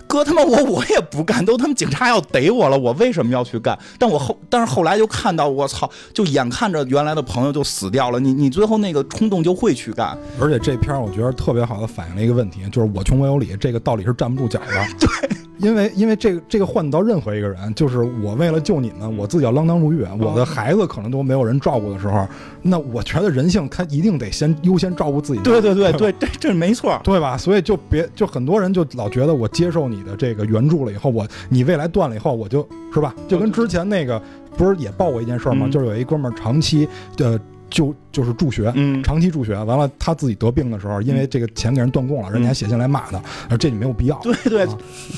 [0.09, 3.77] 哥他妈我我也不干，都他妈警察要逮我了，我为什么要去干？
[3.99, 10.17] 但我后但是后来就看到我操，就眼看着原来的朋友就死掉了，你你最后那个冲动就会去干。
[10.41, 14.65] 而且这片我觉得特别好的反映了一个问题，就是我穷我有理这个道理是站不住脚的。
[14.99, 15.37] 对。
[15.59, 22.25] 因为因为这个这个换到任何一个人，就是我为了救你们，我自己要锒铛入狱，我的孩子可能都没有人照顾的时候，
[22.61, 25.41] 那我觉得人性他一定得先优先照顾自己。
[25.41, 27.37] 对对对对，这这没错，对吧？
[27.37, 33.13] 所以就别就很多人就老觉得我接受你的这个援助了以后，我你未来断了以后，我就是吧？
[33.27, 34.21] 就跟之前那个
[34.57, 35.67] 不是也报过一件事儿吗？
[35.69, 37.39] 就是有一哥们儿长期的。
[37.71, 44.19] 就就是助学，嗯，长期助学，完了他自己得病的时候，因为这个钱给人断供了，人家还写信来骂他，而这你没有必要。
[44.23, 44.67] 对对，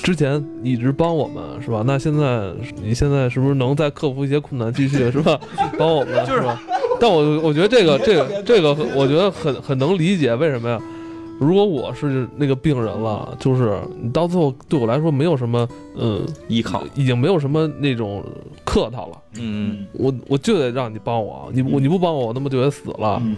[0.04, 1.82] 之前一直帮我们是吧？
[1.88, 2.52] 那现在
[2.84, 5.40] 你现在是不是能再克服一些困难，继续是吧？
[5.80, 6.62] 帮我们就是吧？
[7.00, 10.78] 但我我觉得这个这个这个， 我觉得很很能理解为什么呀？
[11.42, 18.24] 如果我是那个病人了，就是你到最后对我来说没有什么，嗯，依靠，已经没有什么那种
[18.64, 19.18] 客套了。
[19.40, 23.20] 嗯我我就得让你帮我，你我你不帮我，我他妈就得死了。
[23.26, 23.38] 嗯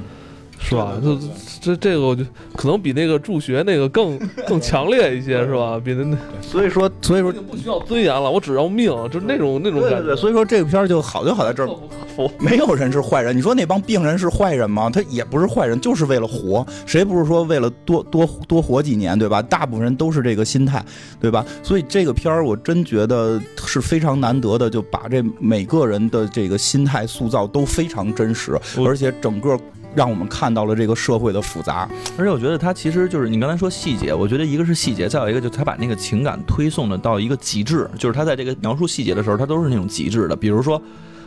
[0.63, 0.93] 是吧？
[1.01, 1.17] 这
[1.61, 2.23] 这这个，我就
[2.55, 5.79] 可能比那个助学那个更 更强烈一些，是吧？
[5.83, 9.97] 比那那所以说，所以说，不需要尊严了，我只要命，就是那种那种感觉。
[9.97, 11.69] 对对对，所以说这个片儿就好就好在这儿。
[12.39, 13.35] 没有人是坏人。
[13.35, 14.89] 你说那帮病人是坏人吗？
[14.89, 16.65] 他也不是坏人，就是为了活。
[16.85, 19.41] 谁不是说为了多多多活几年，对吧？
[19.41, 20.83] 大部分人都是这个心态，
[21.19, 21.43] 对吧？
[21.63, 29.59] 所以这个片儿我真觉得是非常难得的，就把这每个人的这个心态塑造都非常真实，而且整个
[29.95, 31.89] 让我们看到了这个社会的复杂。
[32.17, 40.35] 而且我觉得他其实就是你刚才说细节，我觉得一个是细节，再有一个就是他把那个情感推送的到一个极致，就是他在这个描述细节的时候，他都是那种极致的。
[40.35, 40.81] 比如说，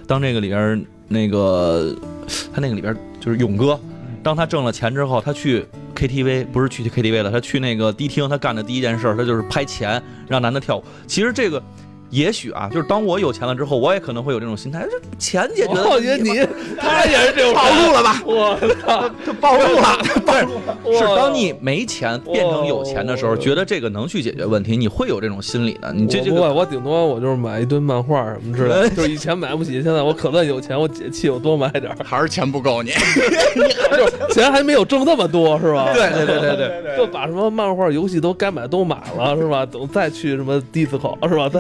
[0.07, 1.97] 当这个里边那个
[2.53, 3.79] 他那个里边就是勇哥，
[4.23, 10.85] 当他挣了钱之后，他去 KTV 不是去 KTV 了，他去那个迪厅，他干的第一件事，他就是拍钱让男的跳舞。
[11.07, 11.63] 其实这个。
[12.11, 16.41] 也许啊，就是当我有钱了之后，我也可能会有这种心态，这钱解决的我觉得你
[16.79, 18.23] 他也是这种暴露了吧？
[18.25, 19.09] 我操！
[19.27, 19.99] 就暴露了，
[20.83, 25.93] 不是，是当你没钱变成有钱的时候，哦觉得这个能去解决问题，你会有这种心理的。
[25.93, 32.91] 你这这个我，我顶多我就是买一堆漫画什么之类的，就是以前买不起，现在我可算有钱，我解气，我多买点儿，还是钱不够你。
[32.91, 35.93] 就是钱还没有挣那么多，是吧？
[35.93, 39.67] 对对对对对，就把什么漫画、游戏都该买都买了，是吧？
[39.67, 41.51] 等再去什么 disco 是吧？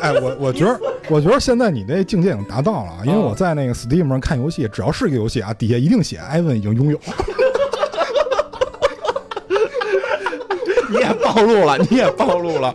[0.08, 6.98] 哎，我我觉得，我觉得现在你那境界已经达到了，因为啊我在那个 Steam 上看游戏，只要是一个游戏啊，底下一定写 Evan 已经拥有。
[10.88, 12.74] 你也暴露了，你也暴露了，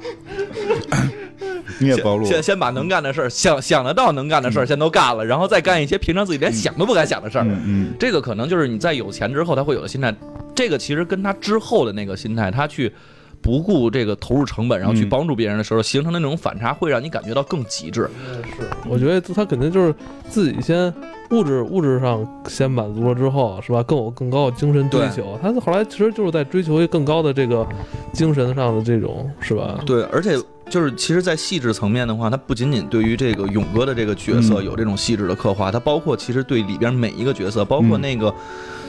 [1.79, 2.27] 你也暴露了。
[2.27, 7.45] 先先把能干的事儿，想想得到能干的事儿先都干了，然后再干一些平常自己连想都不敢想的事儿。
[7.45, 10.13] 嗯嗯，这个可能就是你在有钱之后他会有的心态。
[10.53, 12.93] 这个其实跟他之后的那个心态，他去
[13.41, 18.09] 不顾这个投入成本，然后去嗯帮助别人的时候，形成的那种反差，会让你感觉到更极致。
[18.57, 19.93] 是，我觉得他肯定就是
[20.29, 20.93] 自己先
[21.31, 23.81] 物质物质上先满足了之后，是吧？
[23.83, 25.39] 更有更高的精神追求。
[25.41, 27.67] 他后来其实就是在追求一个更高的这个
[28.13, 29.79] 精神上的这种，是吧？
[29.85, 30.37] 对，而且
[30.71, 34.65] 就是其实，在细致层面的话，它不仅仅对于这个勇哥的这个角色嗯。
[34.65, 38.33] 有这种细致的刻画，它包括其实对里边每一个角色，包括嗯那个。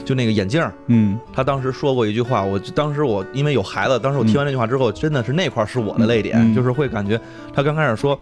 [0.05, 1.17] 就那个眼镜儿，嗯。
[1.31, 7.17] 他当时说过一句话，我当时我因为有孩子，当时我听完这句话之后，真的是那块儿是我的泪点，就是会感觉
[7.53, 8.19] 他刚开始说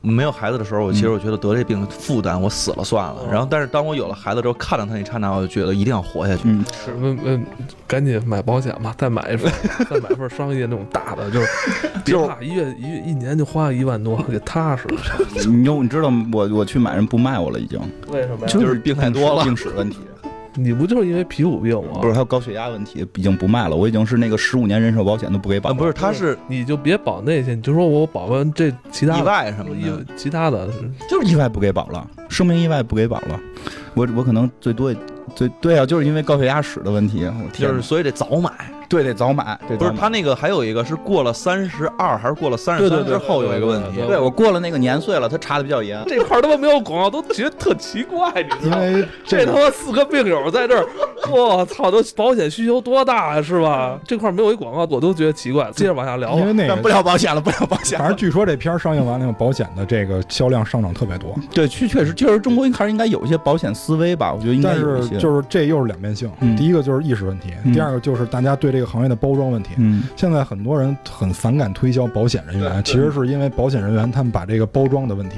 [0.00, 3.20] 没有孩子的时候，我其实我觉得得这病负担，我死了算了。
[3.20, 6.42] 哦然后，但是当我有了孩子之后，看到他那刹那，我就觉得一定要活下去。
[6.44, 7.46] 嗯，是，嗯嗯，
[7.86, 9.52] 赶紧买保险吧，再买一份，
[9.90, 11.46] 再买份商业那种大的，就是
[12.04, 14.86] 别怕，一月一月一年就花一万多，也踏实。
[15.48, 18.46] 你 有你知道我我去买人不卖我了已经，为什么呀？
[18.46, 19.98] 就是病太多了病史问题，
[20.58, 22.00] 你不就是因为皮肤病吗？
[22.00, 30.04] 不是还有高血压问题，已经不卖了，我已经是那个十五年人寿保险都不给保啊，不是，他是你就别保那些，你就说我保完这其他意外什么意的。
[30.16, 30.68] 其他的，
[31.08, 33.40] 就是意外不给保了，生命意外不给保了，
[33.94, 34.94] 我我可能最多
[35.34, 38.50] 最对啊，就是因为高血压史的问题，我天，就是，所以得早买。
[38.88, 46.02] 对得早买，对不是他那个还有一个是过了三十二还是过了三十三对对对之后有一个问题对，我过了那个年岁了，他查的比较严。
[46.06, 48.84] 这块儿他妈没有广告，都觉得特奇怪，你知道吗？
[48.86, 50.86] 因为这他妈四个病友在这儿，
[51.30, 53.98] 我操，都保险需求多大呀，是吧？
[54.06, 55.70] 这块儿没有一广告，我都觉得奇怪。
[55.72, 56.52] 接着往下聊因为。
[56.52, 57.98] 那个不，聊保险了，不聊保险。
[57.98, 61.34] 反正据说这片儿上映完了以后，保险的这个销量上涨特别多。
[61.52, 65.14] 对，确确实，确实中国还是应该有一些保险思维吧，我觉得应该但有一些。
[65.14, 69.70] 是就是这又是两面性，嗯第一个就是意识问题，嗯第二个就是大家对这个行业的包装问题。
[69.76, 75.36] 嗯现在很多人很反感推销保险人员，其实是因为保险人员他们把这个包装的问题，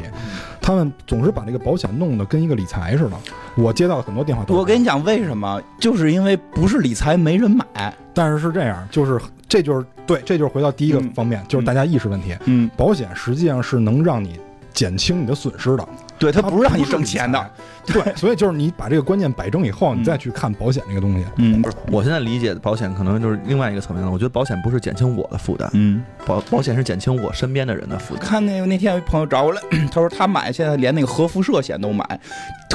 [0.60, 3.16] 他们总是把这个保险弄得跟一个理财似的。
[3.56, 7.64] 我接到很多电话都我跟你讲为什么，就是因为不是理财没人买。
[8.12, 12.36] 但是是这样，就是这就是对，这就是回到第一个嗯方面，就是大家意识问题。
[12.44, 14.38] 嗯，保险实际上是能让你
[14.72, 17.50] 减轻你的损失的，对，它它不是让你挣钱的。。
[17.86, 21.24] 对，所以就是你把这个观念摆正以后，嗯你再去看保险这个东西。
[21.38, 24.12] 嗯我现在理解的保险可能就是另外一个层面了。
[24.12, 28.24] 我觉得保险不是减轻我的负担，嗯，保保险是减轻我身边的人的负担。
[28.24, 32.20] 看那个那天有朋友找我来， 他说他买现在连那个核辐射险都买，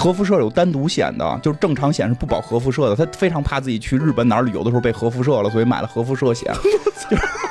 [0.01, 2.95] 核辐射有单独险的，就是正常险是不保核辐射的。
[2.95, 6.51] 他非常怕自己去日本哪儿旅游的时候被核辐射了，所以买了核辐射险。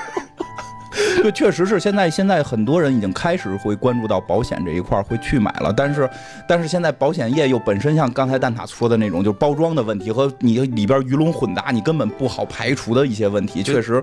[1.23, 5.73] 对，确实是现在现在很多人已经开始会关注到保险这一块儿，会去买了。
[5.73, 6.09] 但是
[6.49, 14.03] 但是现在保险业又本身像刚才蛋挞说的那种，就是包装的问题和你里边鱼龙混杂，你根本不好排除的一些问题，确实，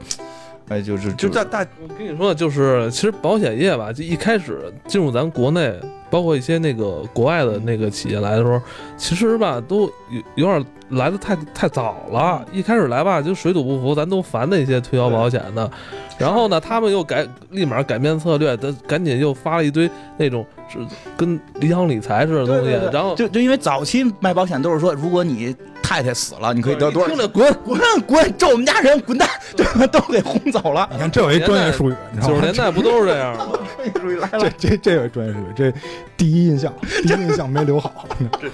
[0.70, 5.74] 哎，就是就大大我跟你说，就是其实保险业吧，就一开始进入咱国内
[6.12, 8.62] 包括一些那个国外的那个企业来的时候，
[8.98, 12.46] 其实吧都有有点来的太太早了。
[12.52, 15.72] 一开始来吧就水土不服，咱都烦那些推销保险的。
[16.20, 20.78] 然后呢，他们又改，立马改变策略，他赶紧又发了一堆那种是
[21.18, 22.66] 跟理想理财似的东西。
[22.66, 25.56] 对对对然后就就因为早期卖保险都是说，如果你
[25.92, 27.78] 太太死了，你可以得多少听着滚滚
[28.08, 29.86] 滚，咒我们家人滚蛋，对吧？
[29.88, 30.88] 都给轰走了。
[30.90, 32.56] 你看这有一专业术语，你知道吗九十年？
[32.56, 33.48] 代不都是这样吗？
[33.76, 35.74] 专业术语来了这这这有专业术语，这
[36.16, 36.74] 第一印象，
[37.04, 38.06] 第一印象没留好。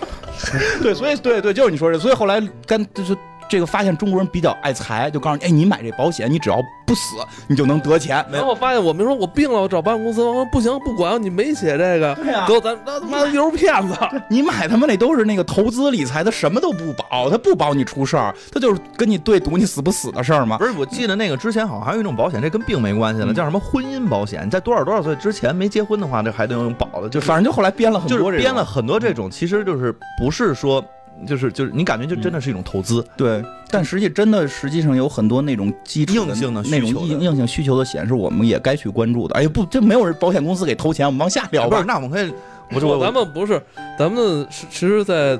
[0.81, 3.15] 对，所以对对，就是你说这，所以后来干就是
[3.49, 7.15] 这个发现中国人比较爱财，就告诉你，哎，你买这保险，你只要不死，
[7.47, 8.25] 你就能得钱。
[8.31, 13.95] 然后我发现我没说我病了，我找保险公司，我说不行，不管你没写这个，对呀给我咱那他妈的又是骗子。
[14.29, 20.65] 你买 他妈那都是那个投资理财，他什么都不保，他不保你出事儿，他就是跟你对赌你死不死的事儿嘛不。
[20.65, 24.45] 是，我记得那个之前好像还有一种保险，这跟病没关系了，嗯叫什么婚姻保险？
[24.45, 30.83] 你在多少多少岁之前没结婚的话，这还得用保的，就反正就后来编了很就是多编了很多这种，其实就是不是说。
[31.25, 39.35] 就是就是，你感觉就真的是一种投资，对，但实际真的实际上有很多那种基础硬性的需那种求硬硬性需求的显示我们也该去关注的。
[39.35, 41.87] 哎呀，不，这没有人保险公司给投钱，我们往下聊吧不是？。
[41.87, 42.33] 那我们可以，
[42.69, 43.61] 不是咱们不是，
[43.97, 45.39] 咱们是其实，在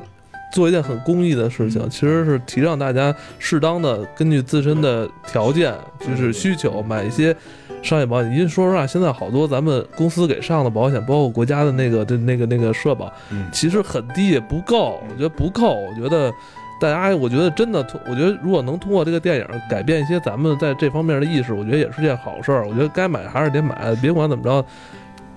[0.51, 7.35] 做一件很公益的事情，其实是提倡大家适当的根据自身的条件，就是需求买一些
[7.81, 8.31] 商业保险。
[8.31, 15.01] 因为说实话，现在好多咱们公司给上的保险，包括国家的那个的那个那个社保，嗯其实很低，也不够。
[15.09, 16.31] 我觉得不够，我觉得。
[16.79, 22.67] 大家，我觉得真的，通我觉得如果能通过这个电影改变一些咱们在这方面的意识，我觉得也是件好事儿。
[22.67, 24.63] 我觉得该买还是得买，别管怎么着，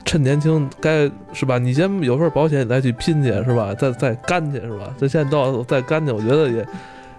[0.04, 1.58] 趁年轻该是吧？
[1.58, 3.74] 你先有份保险，你再去拼去是吧？
[3.74, 4.92] 再再干去是吧？
[4.98, 6.66] 这现在到再干去，我觉得也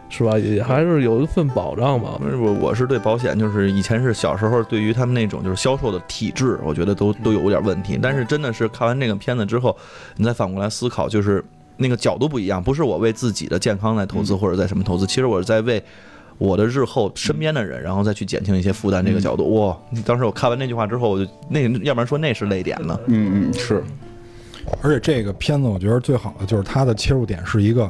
[0.09, 2.19] 是吧，也还是有一份保障吧。
[2.19, 7.97] 我我是对保险，就是以前是小时候对于他们那种就是销售的体制，我觉得都都有点问题。
[8.01, 9.77] 但是真的是看完这个片子之后，
[10.17, 11.43] 你再反过来思考，就是
[11.77, 15.81] 那个角度不一样，不是我为自己的健康在投资嗯或者在什么投资，其实我是在为。
[16.41, 19.77] 我的日后身边的人，然后再去减轻一些负担，这个角度，哇！
[20.03, 22.99] 当时我看完那句话之后，我就那要不然说那是泪点呢。
[23.05, 23.83] 嗯嗯是，
[24.81, 27.87] 而且这个片子我觉得最好的就是它的切入点是一个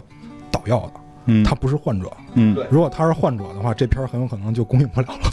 [0.52, 0.92] 导药的，
[1.28, 2.12] 嗯他不是患者。
[2.34, 5.32] 嗯如果他是患者的话，这片儿很有可能就供应 不了了。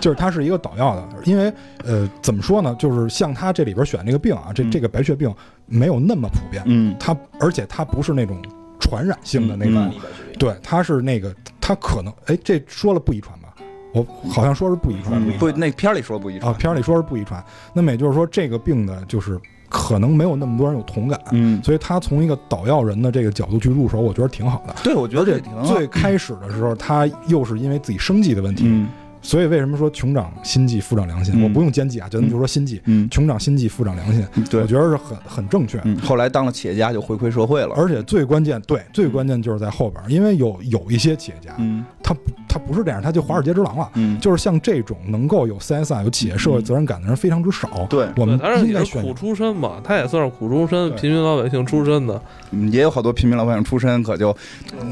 [0.00, 1.52] 就是它是一个导药的，因为
[1.84, 2.72] 呃，怎么说呢？
[2.78, 5.32] 就是像他这里边选这个病啊，这嗯这个白血病
[5.66, 8.40] 没有那么普遍，嗯它而且它不是那种
[8.80, 9.92] 传染性的那个，嗯
[10.38, 13.54] 对，他是那个他可能哎，这说了不遗传吧？
[13.94, 16.60] 我好像说是不遗传，不，那片儿里说不遗传啊，传。
[16.60, 24.74] 片儿里说是不遗传，那么也就是说这个病呢，就是可能没有那么多人有同感，嗯，所以他从一个导药人的这个角度去入手，我觉得挺好的。
[24.82, 28.88] 对，我觉得这挺好最开始的时候，他又是因为自己生计的问题，嗯
[29.22, 31.32] 所以为什么说穷长心计，富长良心？
[31.36, 35.80] 嗯我不用奸计啊，咱们就说心计，嗯穷长心计，富长良心，对我觉得是很很正确。
[35.84, 37.72] 嗯，后来当了企业家就回馈社会了。
[37.76, 42.14] 而且最关键，对，最关键就是在后边，因为有有一些企业家，嗯他
[42.48, 43.88] 他不是这样，他就华尔街之狼了。
[43.94, 47.86] 嗯，就是像这种能够有 CSR、有企业社会责任感的人非常之少。
[47.88, 52.20] 对，我们他是应该选也是苦出身嘛，他也算是苦出身，平民老百姓出身的。
[52.50, 54.34] 嗯也有好多平民老百姓出身，可就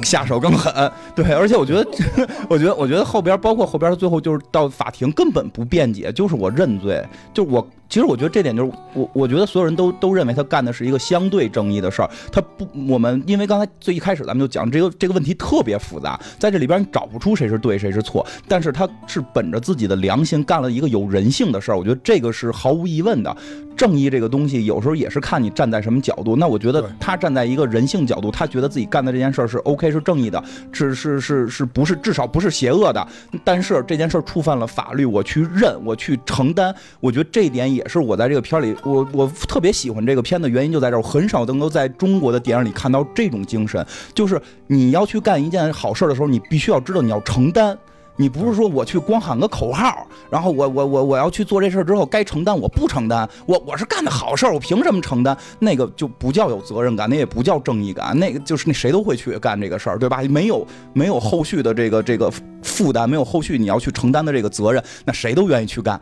[0.03, 0.91] 下手更狠。
[1.15, 1.87] 对，而且我觉得，
[2.49, 7.03] 我觉得，我觉得后边包括后边最后就是到法庭根本不辩解，就是我认罪，
[7.33, 7.67] 就我。
[7.91, 12.09] 其实我觉得这点就是我，我觉得所有人都都认为他干的是一个相对正义的事儿。
[12.31, 21.77] 他不，我们因为刚才最一开始咱们就讲这个这个问题特别复杂，在这里边你找不出谁是对谁是错，但是他是本着自己的良心干了一个有人性的事儿。
[21.77, 23.37] 我觉得这个是毫无疑问的。
[23.77, 26.37] 正义这个东西有时候也是看你站在什么角度。
[26.37, 33.09] 那我觉得他站在一个人性角度，他觉得自己干的这件事儿是 OK 是正义的，是是是是不是至少不是邪恶的。
[33.43, 36.75] 但是这件事儿触犯了法律，我去认，我去承担。
[37.01, 41.01] 我觉得这一点也也是我在这个片儿里，我我特别喜欢这个片的原因就在这儿。
[41.01, 47.77] 我很少能够在中国的电影里看到这种精神，就是你要去干一件好事儿的时候，你必须要知道你要承担。
[48.17, 55.35] 你不是说我去光喊个口号，然后我我我我要去做这事儿之后该承担我不承担，我我是干的好事儿，我凭什么承担？
[55.59, 60.21] 那个就不叫有责任感，那也不叫正义感，那个就是那谁都会去干这个事儿，对吧？
[60.29, 62.31] 没有没有后续的这个这个
[62.63, 65.99] 负担，没有后续你要去承担的这个责任，那谁都愿意去干。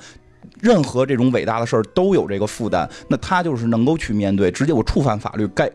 [0.60, 5.70] 任何这种伟大的事儿都有这个负担，那他就是能够去面对，直接我触犯法律该。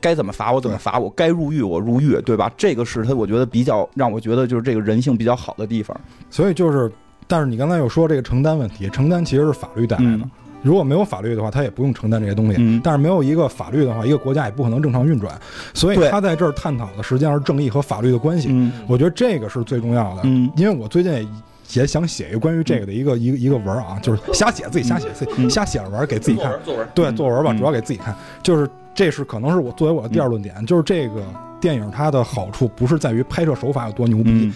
[0.00, 2.50] 该怎么罚我怎么罚我，该入狱我入狱，对吧？
[2.56, 5.96] 这个是他我觉得比较让我觉得就是这个人性比较好的地方。
[6.28, 6.90] 所以就是，
[7.28, 10.24] 但是你刚才又说这个承担问题，承担其实是法律带来的。
[10.24, 10.30] 嗯
[10.64, 12.56] 如果没有法律的话，他也不用承担这些东西。
[12.58, 15.32] 嗯但是没有一个法律的话，一个国家也不可能正常运转。
[15.74, 18.48] 所以他在这儿探讨的实际上是正义和法律的关系。
[18.50, 20.22] 嗯我觉得这个是最重要的。
[20.24, 21.28] 嗯因为我最近
[21.74, 27.58] 也也想写一个关于这个的一个一个一个文啊，就是瞎写自己瞎写自己嗯瞎写着玩给自己看，作文，对作文吧，嗯。
[27.58, 31.24] 主要给自己看，就是这是可能是我作为我的第二论点，就是这个
[31.62, 34.54] 电影它的好处不是在于拍摄手法有多牛逼，嗯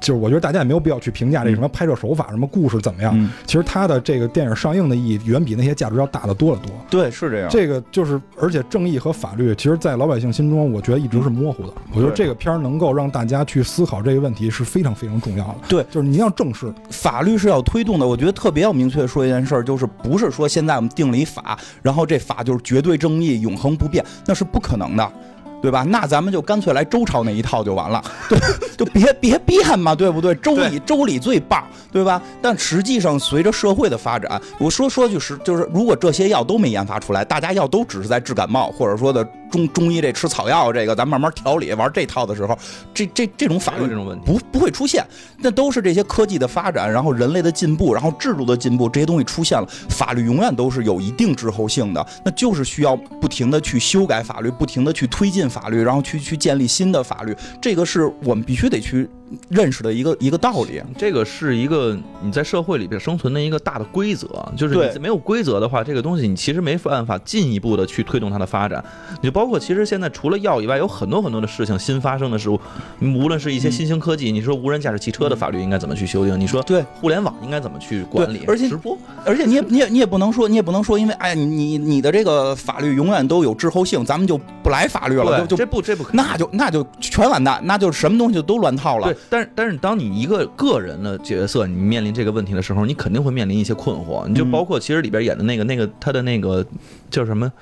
[0.00, 3.12] 就是我觉得大家也没有必要去评价这什么拍摄手法、什么故事怎么样。
[3.14, 6.72] 嗯，其实它的这个电影上映的意义远比那些价值要大得多得多。
[6.88, 7.50] 对，是这样。
[7.50, 11.74] 这个就是，而且正义和法律，其实，在老百姓心中，我觉得一直是模糊的。
[11.92, 15.56] 我觉得这个片儿能够让大家去思考这个问题是非常非常重要的。
[15.68, 25.12] 对就是你要正视，法律是要推动的，我觉得特别要明确说一件事儿，就是不是说现在我们定了一法，然后这法就是绝对正义、永恒不变，那是不可能的。
[25.60, 25.84] 对吧？
[25.88, 28.38] 那咱们就干脆来周朝那一套就完了，对，
[28.76, 30.34] 就别别变嘛，对不对？
[30.36, 32.20] 周礼周礼最棒，对吧？
[32.40, 42.56] 但实际上，随着社会的发展，我说说句实，就是如果这些药都没研发出来，大家药都只是在治感冒，或者说的中中医这吃草药这个，咱慢慢调理玩这套的时候，
[42.94, 44.24] 这这这种法律这种问题。
[44.24, 45.04] 不不会出现，
[45.38, 59.08] 那都是这些科技的发展，然后人类的进步，然后制度的进步，这些东西出现了，法律永远都是有一定滞后性的，那就是需要不停的去修改法律，不停的去推进法律，然后去去建立新的法律，这个是我们必须得去
[59.48, 60.82] 认识的一个一个道理。
[60.96, 68.84] 这个是一个你在社会里边生存的一个大的规则，就是你没有规则的话，这个东西你其实没办法进一步的去推动它的发展。
[69.20, 72.58] 你就包括其实现在除了药以外，有很多很多的事情新发生的事物，
[73.00, 76.38] 无论是一些新兴科技，你说无人驾驶汽车的法律应该怎么去修订？
[76.38, 78.44] 你说对互联网应该怎么去管理？
[78.46, 86.04] 而且直播而且你也你也你也不能说你也不能说，因为哎你你你的这个法律永远都有滞后性，咱们就不来法律了，就就这不这不。
[86.12, 94.26] 那就那就全完蛋，那就什么东西都乱套了对。，但是但是当你一个个人的角色，你面临这个问题的时候，你肯定会面临一些困惑。
[94.26, 94.50] 你就嗯。
[94.50, 96.64] 包括其实里边演的那个那个他的那个
[97.10, 97.52] 叫什么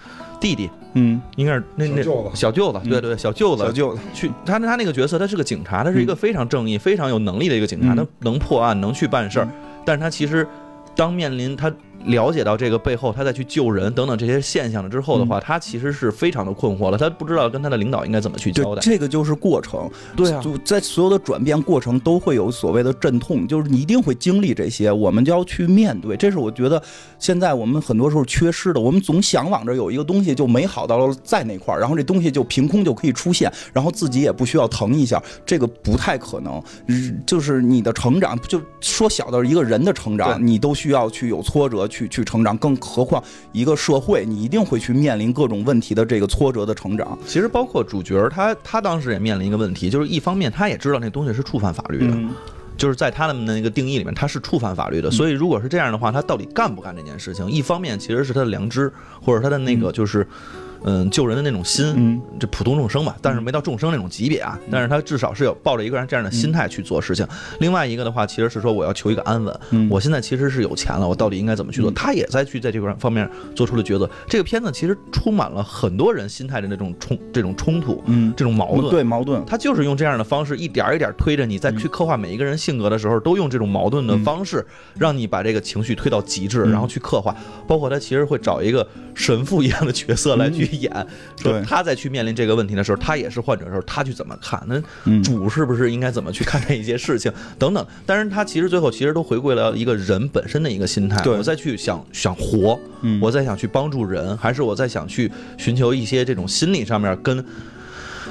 [0.41, 2.31] 弟弟，嗯，应该是那那小舅子。
[2.35, 2.91] 小舅子，嗯。
[2.91, 3.65] 对对小舅子。
[3.65, 7.97] 小舅子，去他他那个角色，他是个警察，他是一个非常正义、非常有能力的一个警察，嗯。
[7.97, 9.45] 他能破案，能去办事儿。
[9.47, 9.53] 嗯，
[9.85, 10.47] 但是他其实
[10.95, 11.73] 当面临他。
[12.07, 18.81] 了解到这个背后，他再去救人等等这些现象了之后的话，他其实是非常的困惑了，他不知道跟他的领导应该怎么去交，代。
[18.81, 19.91] 这个就是过程。
[20.17, 26.17] 对啊，就在所有的转变过程都会有所谓的阵痛，就是你一定会经历这些，我们就要去面对。
[26.17, 26.83] 这是我觉得
[27.19, 36.63] 现在我们很多时候缺失的，我们总向往着有一个东西就美好到了在那块儿，然后这东西就凭空就可以出现，然后自己也不需要疼一下，这个不太可能。
[36.87, 43.23] 嗯就是你的成长，就说小到一个人的成长，你都需要去有挫折去去成长，更何况
[43.53, 47.19] 一个社会，你一定会去面临各种问题的这个挫折的成长。
[47.27, 52.31] 其实包括主角儿他他当时也面临一个问题，就是一方面他也知道那东西是触犯法律的，嗯
[52.77, 55.11] 就是在他们的那个定义里面，他是触犯法律的。
[55.11, 57.51] 所以如果是这样的话，他到底干不干这件事情？
[57.51, 60.23] 一方面其实是他的良知，或者他的那个就是。
[60.23, 60.68] 嗯，
[61.11, 67.27] 救人的那种心，嗯这普通众生吧，但是没到众生那种级别啊，但是他至少是有抱着一个人这样的心态去做事情。
[67.61, 71.91] 另外一个的话，其实是说我要求一个安稳，嗯我现在其实是有钱了，我到底应该怎么去做？
[71.91, 74.09] 嗯他也在去在这个方面做出了抉择。
[74.29, 78.89] 这个片子其实充满了很多人心态的那种冲这种冲突，嗯，这种矛盾。
[78.91, 84.65] 对矛盾，他就是用这样的方式，一点儿一点儿推着你，在去刻画每一个人性格的时候，都用这种矛盾的方式，
[84.97, 87.35] 让你把这个情绪推到极致，嗯然后去刻画。
[87.67, 90.93] 包括他其实会找一个神父一样的角色来去演，
[91.37, 91.63] 说对。
[91.63, 94.63] 他在去面临这个问题的时候，他也是患者的时候，他去怎么看？
[94.67, 95.23] 那嗯。
[95.23, 97.33] 主是不是应该怎么去看待一些事情？
[97.59, 97.87] 等等？
[98.05, 103.21] 但是他其实最后其实都回归了一个人本身的一个心态，我再去想想活，嗯。
[103.21, 107.45] 我再想去帮助人，还是我再想去寻求一些这种心理上面跟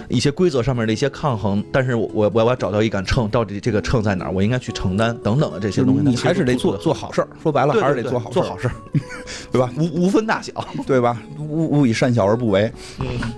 [0.09, 9.01] 一些规则上面的一些抗衡，但是我我我要找到一杆秤，到底这个秤在哪儿，我应该去承担等等的这些东西，你还是得做做做好事儿，说白了还是得做好做好事儿，事儿，
[9.51, 9.71] 对吧？
[9.77, 10.53] 无无分大小。
[10.85, 11.21] 对吧？
[11.39, 12.71] 勿勿以善小而不为。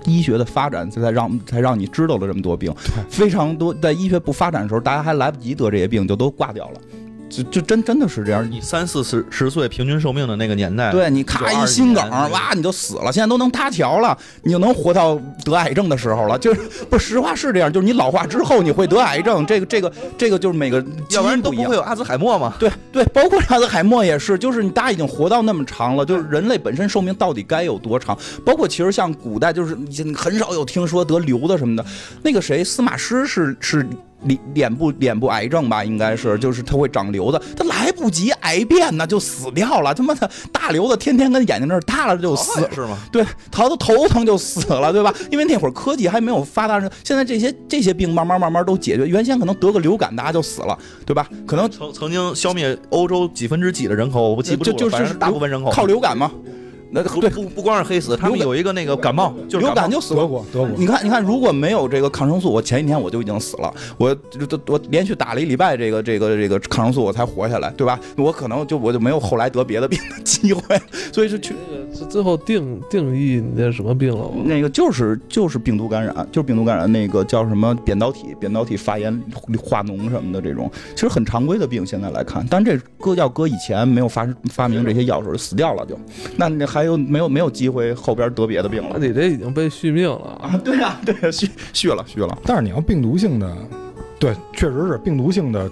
[0.05, 2.73] 医学的发展才让才让你知道了这么多病，
[3.09, 3.73] 非常多。
[3.73, 6.81] 在医学不发展的时候，大家还来不及得这些病，就都挂掉了。
[7.29, 8.49] 就就真真的是这样。
[8.49, 13.11] 你三四十十岁平均寿命的那个年代，对你咔一心梗，哇，你就死了。
[13.11, 16.37] 现在都能搭桥了，你就能活到得癌症的时候了。
[16.39, 21.75] 就是不是实话是这样，就是你老化之后你会得癌症，这个这个这个就是每个基要不然都因不会。
[21.75, 22.53] 有阿兹海默嘛。
[22.59, 28.17] 对对，包括阿兹海默也是，就是你大家已经活到那么长了，就是人类本身寿命到底该有多长？
[28.43, 31.85] 包括其实像古代，就是你很少有听说得瘤的什么的。
[32.23, 33.85] 那个谁，司马师是是
[34.23, 39.93] 脸脸部脸部癌症吧，应该是，就是它会长瘤子，它来不及癌变呢就死掉了。
[39.93, 42.97] 他妈的大瘤子天天跟眼睛那儿耷拉着就死是吗？
[43.11, 45.13] 对，桃子头疼就死了，对吧？
[45.31, 49.07] 因为那会儿科技还没有发达，现在这些这些病慢慢慢慢都解决。
[49.07, 51.27] 原先可能得个流感大家就死了，对吧？
[51.47, 56.31] 可能曾曾经消灭欧洲几分之几的人口，我不记不住了，就就是大部分人口靠流感嘛。
[56.91, 60.25] 那对不不光是黑死，他们有一个那个感冒，就是流感就死了。
[60.25, 63.73] 国德国你看，你看，如果没有这个抗生素，我前一天我就已经死了。
[63.97, 67.99] 我我我连续打了一礼拜这个这个这个抗生素，我才活下来，对吧？
[68.17, 70.79] 我可能就我就没有后来得别的病的 机会，
[71.11, 74.31] 所以是去那个最后定定义你这什么病了？
[74.45, 79.11] 那个就是就是病毒感染，就是病毒感染，那个叫什么扁桃体扁桃体发炎
[79.61, 81.79] 化脓什么的这种，其实很常规的病。
[81.89, 85.97] 现在来看，但这搁要搁以前没有发发明这些药时候死掉了就，
[86.35, 90.49] 那那还有没有没有机会后边得别的病那了你这已经被续命了啊！
[90.53, 90.61] 啊？
[90.63, 92.37] 对啊、对啊、续续了续了。
[92.43, 93.55] 但是你要病毒性的，
[94.19, 95.69] 对，确实是病毒性的，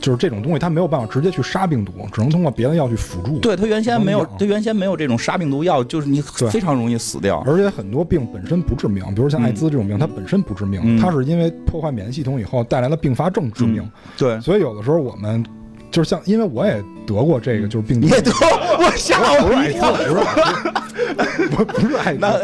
[0.00, 7.42] 就是这种东西，它没有办法直接去杀病毒，只能通过别的药去辅助。，对，它原先没有，它原先没有这种杀病毒药，就是你非常容易死掉。
[7.46, 13.88] 而且很多病本身不致命，比如像艾滋这种病，它本身不致命，嗯它是因为破坏免疫系统以后带来的并发症致命。
[14.16, 15.44] 对，所以有的时候我们
[15.90, 18.06] 就是像，因为我也得过这个，就是病毒。
[18.06, 18.30] 你也得，
[18.78, 20.18] 我吓不是艾滋，我一跳，不是。
[21.18, 22.40] 艾滋，不不是艾滋，难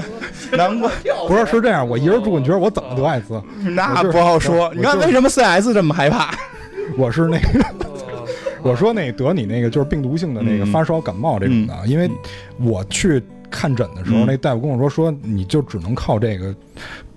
[0.57, 0.90] 难怪，
[1.28, 3.40] 不是是这样，我一人住，你觉得我怎么得艾滋？
[3.70, 4.72] 那不好说。
[4.74, 6.34] 你看为什么 CS 这么害怕？
[6.97, 7.64] 我是那个，
[8.62, 10.72] 我说那得你那个就是病毒性的那个嗯。
[10.72, 12.11] 发烧感冒这种的，因为
[12.59, 13.22] 我去
[13.55, 14.26] 看诊的时候，嗯。
[14.26, 16.52] 那大夫跟我说说你就只能靠这个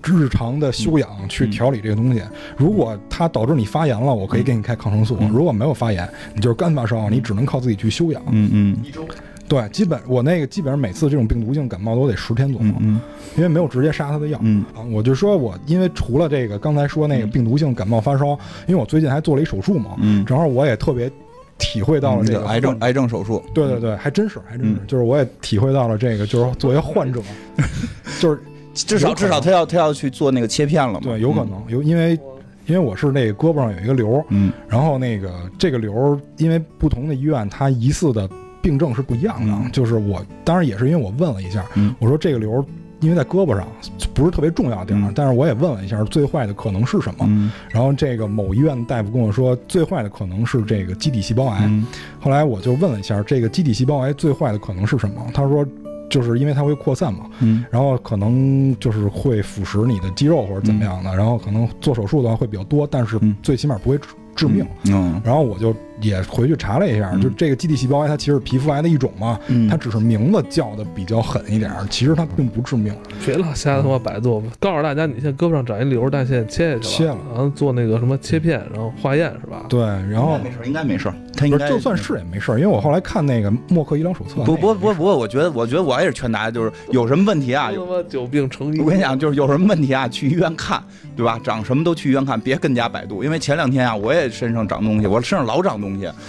[0.04, 2.22] 日常的修养去调理这个东西。
[2.56, 5.28] 如果它导致你发炎了，我可以给你开抗生素；嗯。
[5.30, 8.22] 如果没有发炎，你就是干发烧，你只能靠自己去休养。
[8.30, 9.04] 嗯嗯一周
[9.48, 13.00] 对，基本我那个基本上每次这种病毒性感冒都得十天左右，嗯
[13.34, 14.38] 因为没有直接杀它的药。
[14.42, 14.62] 嗯。
[14.76, 17.30] 啊，我就说我因为除了这个刚才说那个嗯。
[17.30, 21.10] 病毒性感冒发烧，因为我最近还做了一手术嘛，嗯，正好我也特别
[21.58, 23.42] 体会到了这个癌症癌症手术。
[23.52, 24.80] 对对对，还真是还真是，嗯。
[24.86, 27.20] 就是我也体会到了这个，就是作为患者，
[28.20, 28.40] 就是
[28.74, 31.00] 至少至少他要他要去做那个切片了嘛？
[31.02, 32.18] 对有可能有，因为
[32.66, 34.52] 因为我是那个胳膊上有一个瘤，嗯。
[34.68, 38.28] 然后那个这个瘤因为不同的医院它疑似的
[38.62, 39.70] 病症是不一样的，嗯。
[39.72, 41.94] 就是我当然也是因为我问了一下，嗯。
[41.98, 42.64] 我说这个瘤
[43.00, 43.66] 因为在胳膊上
[44.14, 45.12] 不是特别重要的地方，嗯。
[45.14, 47.50] 但是我也问了一下最坏的可能是什么，嗯。
[47.70, 51.86] 然后这个某医院的大夫跟我说最坏的可能是这个基底细胞癌，嗯。
[52.20, 55.66] 后来我就问了一下这个基底细胞癌最坏的可能是什么，他说。
[56.10, 57.62] 就是因为它会扩散嘛，嗯。
[57.70, 63.36] 然后可能就是会腐蚀你的肌肉或者怎么样的，然后可能做手术的话会比较多，但是嗯。
[63.42, 64.66] 最起码不会致致命。
[64.84, 65.20] 嗯。
[65.22, 72.94] 然后我就也回去查了一下，嗯就这个基底细胞癌它其实是皮肤癌的一种嘛，嗯它只是名字叫的比较狠一点儿，其实它并不致命。
[73.24, 79.64] 别老瞎他妈百度，告诉大家你现在胳膊上长一瘤，但现在切下去切了然后做那个什么切片，然后化验是吧？
[79.68, 81.12] 对，然后没事，应该没事。
[81.36, 88.80] 他应该是就算是也没事儿，因为我后来看那个默克医疗手册，不不不不，我觉得我觉得我也是劝大家，就是有什么问题啊，他有妈久病成医。
[88.80, 90.82] 我跟你讲，就是有什么问题啊，去医院看，
[91.16, 91.38] 对吧？
[91.44, 93.22] 长什么都去医院看，别跟家百度。
[93.22, 95.87] 因为前两天啊，我也身上长东西，我身上老长东西，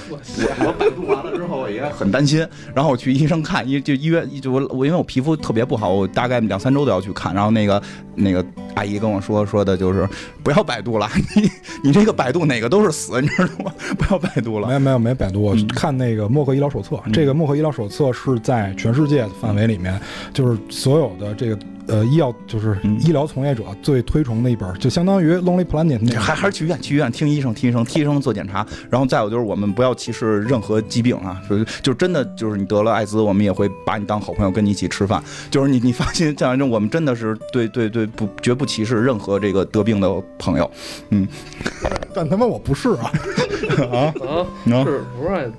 [0.09, 0.19] 我
[0.65, 2.45] 我百度完了之后，我也很担心。
[2.75, 7.33] 然后我去医生看，医就医院就我我因为我皮肤特别不好，我大概两三周都要去看。
[7.33, 7.81] 然后那个
[8.15, 8.45] 那个
[8.75, 10.07] 阿姨跟我说说的就是
[10.43, 11.49] 不要百度了， 你
[11.83, 13.73] 你这个百度哪个都是死，你知道吗？
[13.97, 14.67] 不要百度了。
[14.67, 19.99] 没有没有没百度，我嗯看那个默克医疗手册，这个默克医疗手册是在全世界范围里面，
[20.33, 21.57] 就是所有的这个
[21.89, 28.65] 呃医药就是嗯医疗从业者最推崇的一本，就相当于 Lonely Planet 那还还是去医院，去医院听医生，听医生，听医生做检查。
[28.89, 35.23] 然后再有就是，我们不要歧视任何疾病啊，就是就真的就是你得了艾滋，我们也会把你当好朋友，跟你一起吃饭。
[35.49, 40.69] 就是你你放心，这样我们真的是对对对不绝不歧视任何这个得病的朋友。
[41.09, 41.27] 嗯
[42.13, 43.11] 但他妈我不是啊，
[43.91, 45.53] 啊，啊，能是不是艾滋？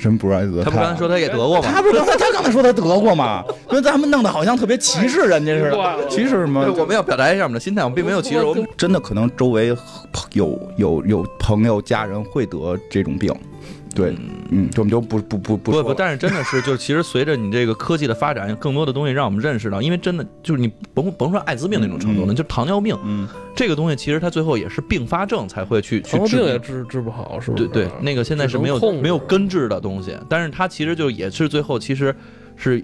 [0.00, 0.62] 真不是艾滋？
[0.64, 1.68] 他不刚才说他也得过吗？
[1.72, 3.44] 他不是刚才他刚才说他得过吗？
[3.70, 6.60] 因为咱们弄得好像特别歧视人家似的，歧视什么，？
[6.78, 9.76] 我们要表达一下我们的心态，我们并没有歧视，我们真的可能周围
[10.32, 13.34] 有有有朋友家人会得这种病，
[13.94, 14.14] 对，
[14.50, 23.28] 嗯，就我们就不不不不不但是真的是，就是其实随着你这个科技的发展，更多的东西让我们认识到，因为真的就是你甭甭说艾滋病那种程度了，就糖尿病嗯。
[23.54, 27.68] 这个东西，其实它最后也是并发症才会去去糖尿治病也治治不好，是不是？
[27.68, 32.16] 对对，那个现在是没有没有根治的东西，但是它其实就也是最后其实
[32.56, 32.82] 是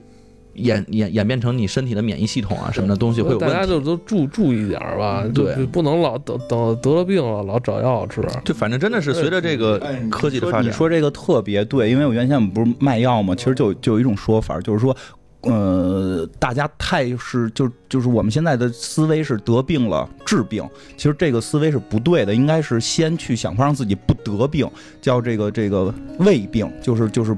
[0.59, 3.65] 演演演变成你身体的免疫系统啊什么的东西会有大家。
[3.67, 8.23] 就都注注意点儿吧，对就不能老等等得了病了老找药吃。
[8.45, 9.79] 就反正真的是随着这个
[10.11, 14.97] 科技的发展，说你说这个特别对，因为我原先我们不是卖药嘛，其实就就有一种说法，就是说。
[15.43, 24.69] 呃，大家太是就就是我们现在的思维是得病了治病，其实这个思维是不对的，应该是先去想方让自己不得病，
[25.01, 27.37] 叫这个这个胃病，就是就是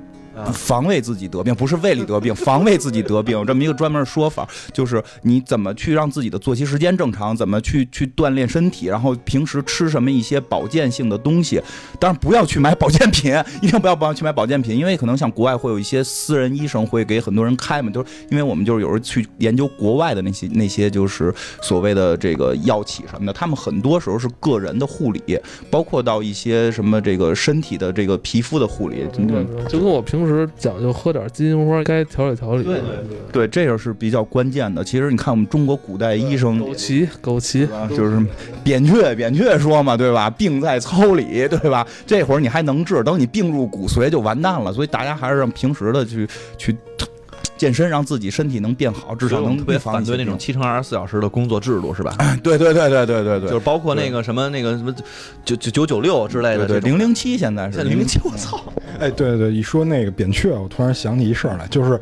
[0.53, 11.61] 防卫自己得病，不是胃里得病， 防卫自己得病，有这么一个专门的说法，就是你怎么去让自己的作息时间正常，怎么去去锻炼身体，然后平时吃什么一些保健性的东西，
[11.99, 21.33] 当然不要去买保健品，一定不要不要去买保健品，因为可能像国外会有一些私人医生会给很多人开嘛，就是因为我们就是有时候去研究国外的那些那些就是
[21.63, 25.39] 所谓的这个药企什么的，他们很多时候是个人的护理，
[25.71, 32.65] 包括到一些什么这个身体的这个皮肤的护理，对，就跟我平时讲究喝点金银花，该调理调理。
[32.65, 32.81] 对
[33.33, 34.83] 对，这个是比较关键的。
[34.83, 37.67] 其实你看我们中国古代医生，枸杞，枸杞
[37.97, 38.21] 就是
[38.65, 40.29] 扁鹊，扁鹊说嘛，对吧？
[40.31, 41.87] 病在操理，对吧？
[42.07, 44.73] 这会儿你还能治，等你病入骨髓就完蛋了。
[44.73, 46.29] 所以大家还是让平时的去
[46.59, 46.77] 去。
[47.61, 52.17] 健身让自己身体能变好，至少能特别反对那种七乘二十四小时的工作制度，是吧？
[52.43, 54.91] 对对对对对对对，就是包括那个什么那个什么
[55.45, 58.59] 九九九九六之类的，对零零七现在是零零七，我操！
[58.99, 62.01] 哎，对对，一说那个扁鹊，我突然想起一事儿来，就是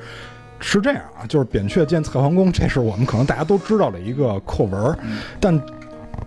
[0.61, 4.97] 是这样啊，就是扁鹊见蔡桓公，这是我们可能大家都知道的一个课文，
[5.41, 5.61] 但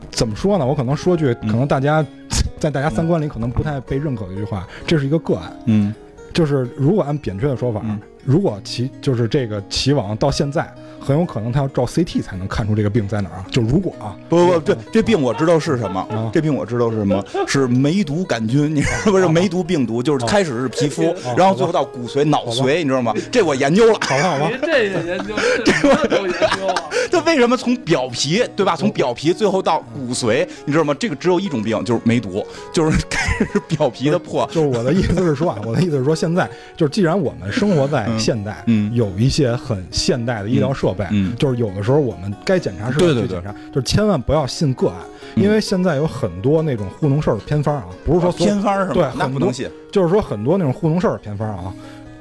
[0.10, 0.66] 怎么说呢？
[0.66, 2.06] 我可能说句，可能大家
[2.60, 5.96] 在大家三观里可能不太被认可的一句话，这是一个个案，嗯，
[6.34, 7.82] 就是如果按扁鹊的说法。
[8.24, 10.72] 如果齐就是这个齐王到现在，
[11.04, 13.45] 很有可能他要照 CT 才能看出这个病在哪儿啊？
[13.52, 23.14] 就如果啊，不不不，这这病我知道是什么，这病我知道是什么，是梅毒杆菌，你知道不 是梅毒病毒，就是开始是皮肤，然后最后到骨髓、脑髓，你知道吗？
[23.32, 25.36] 这我研究了，好吧好吧，您这也研究，
[25.66, 26.84] 这我都研究啊。
[27.12, 28.76] 它为什么从表皮对吧？
[28.76, 30.93] 从表皮最后到骨髓，你知道吗？
[30.99, 34.47] 这个只有一种病，就是梅毒，就是 开始表皮的破。
[34.52, 44.98] 就是我的意思是说啊，我的意思是说，现在就是既然我们生活在现代，嗯，有一些很现代的医疗设备，嗯，就是有的时候我们该检查是去检查，就是千万不要信个案，
[45.36, 48.94] 因为现在有很多那种糊弄事儿的偏方啊，不是说偏方是吧？
[48.94, 49.70] 对，那不能信。
[49.92, 51.74] 就是说很多那种糊弄事儿的偏方啊，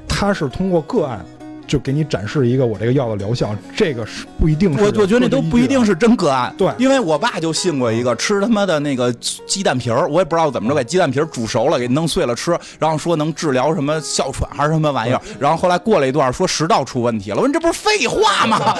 [0.07, 1.25] 它是通过个案。
[1.71, 4.75] 就给你展示一个我这个药的疗效，这个是不一定。
[4.75, 6.53] 我我觉得那都不一定是真个案。
[6.57, 15.21] 对，因为我爸就信过一个，吃他妈的那个鸡蛋皮儿，我也不知道怎么着，给鸡蛋皮儿煮熟了，给弄碎了吃，然后说能治疗什么哮喘还是什么玩意儿。
[15.39, 17.37] 然后后来过了一段，说食道出问题了。
[17.37, 18.75] 我说你这不是废话吗？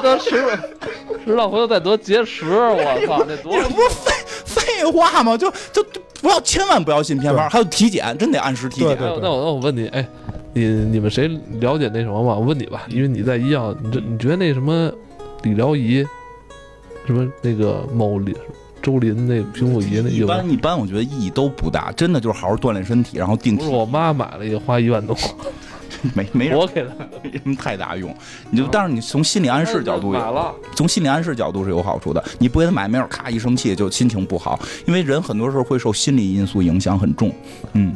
[0.00, 0.56] 得食
[1.24, 4.12] 食道回头再得结石，我操，那多 你不是废
[4.78, 5.36] 废话嘛？
[5.36, 5.84] 就就
[6.20, 8.96] 不要千万不要信偏方，还有体检，真得按时体检。
[9.00, 10.06] 那我那我问你，哎。
[10.54, 11.28] 你你们谁
[11.60, 12.34] 了解那什么吗？
[12.34, 14.90] 我问你吧，因为你在医药，你这你觉得那什么
[15.42, 16.04] 理疗仪，
[17.06, 18.34] 什么那个某林
[18.82, 23.66] 周林那平复仪那一般一般，我觉得意义都不大，真的就是好好锻炼身体，然后定期。
[23.68, 25.14] 我妈买了一个花一万多，
[26.14, 26.90] 没没我给他，
[27.22, 28.14] 没什么 太大用。
[28.50, 32.22] 你就但是你从心理暗示角度买了，从心理暗示角度是有好处的。
[32.38, 37.32] 你不给他买，没准咔一生气就心情不好，因为人很多时候会受心理因素影响很重。
[37.72, 37.94] 嗯。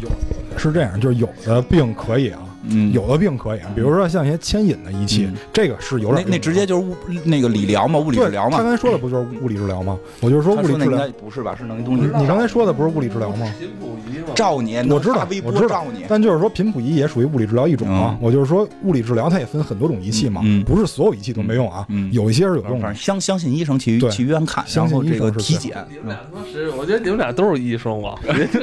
[0.00, 2.40] 有有是这样，就是有的病可以啊。
[2.68, 6.94] 嗯，有的病可以，比如说像一些牵引的仪器，这个是有点那那直接就是物
[7.24, 8.56] 那个理疗嘛，物理治疗嘛。
[8.56, 9.98] 他刚才说的不就是物理治疗吗？
[10.20, 11.54] 我就是说物理治疗不是吧？
[11.56, 12.04] 是能东西。
[12.16, 13.46] 你刚才说的不是物理治疗吗？
[13.58, 16.04] 频谱仪嘛，照你，我知道，我知道你。
[16.08, 18.16] 但就是说频谱仪也属于物理治疗一种啊。
[18.20, 21.86] 我就是说物理治疗它也分很多种仪器嘛，不是所有仪器都没用啊。
[22.12, 22.94] 有一些是有用的。
[22.94, 25.76] 相相信医生去去医院看，相信这个体检。
[25.90, 28.14] 你们俩他妈是，我觉得你们俩都是医生吧？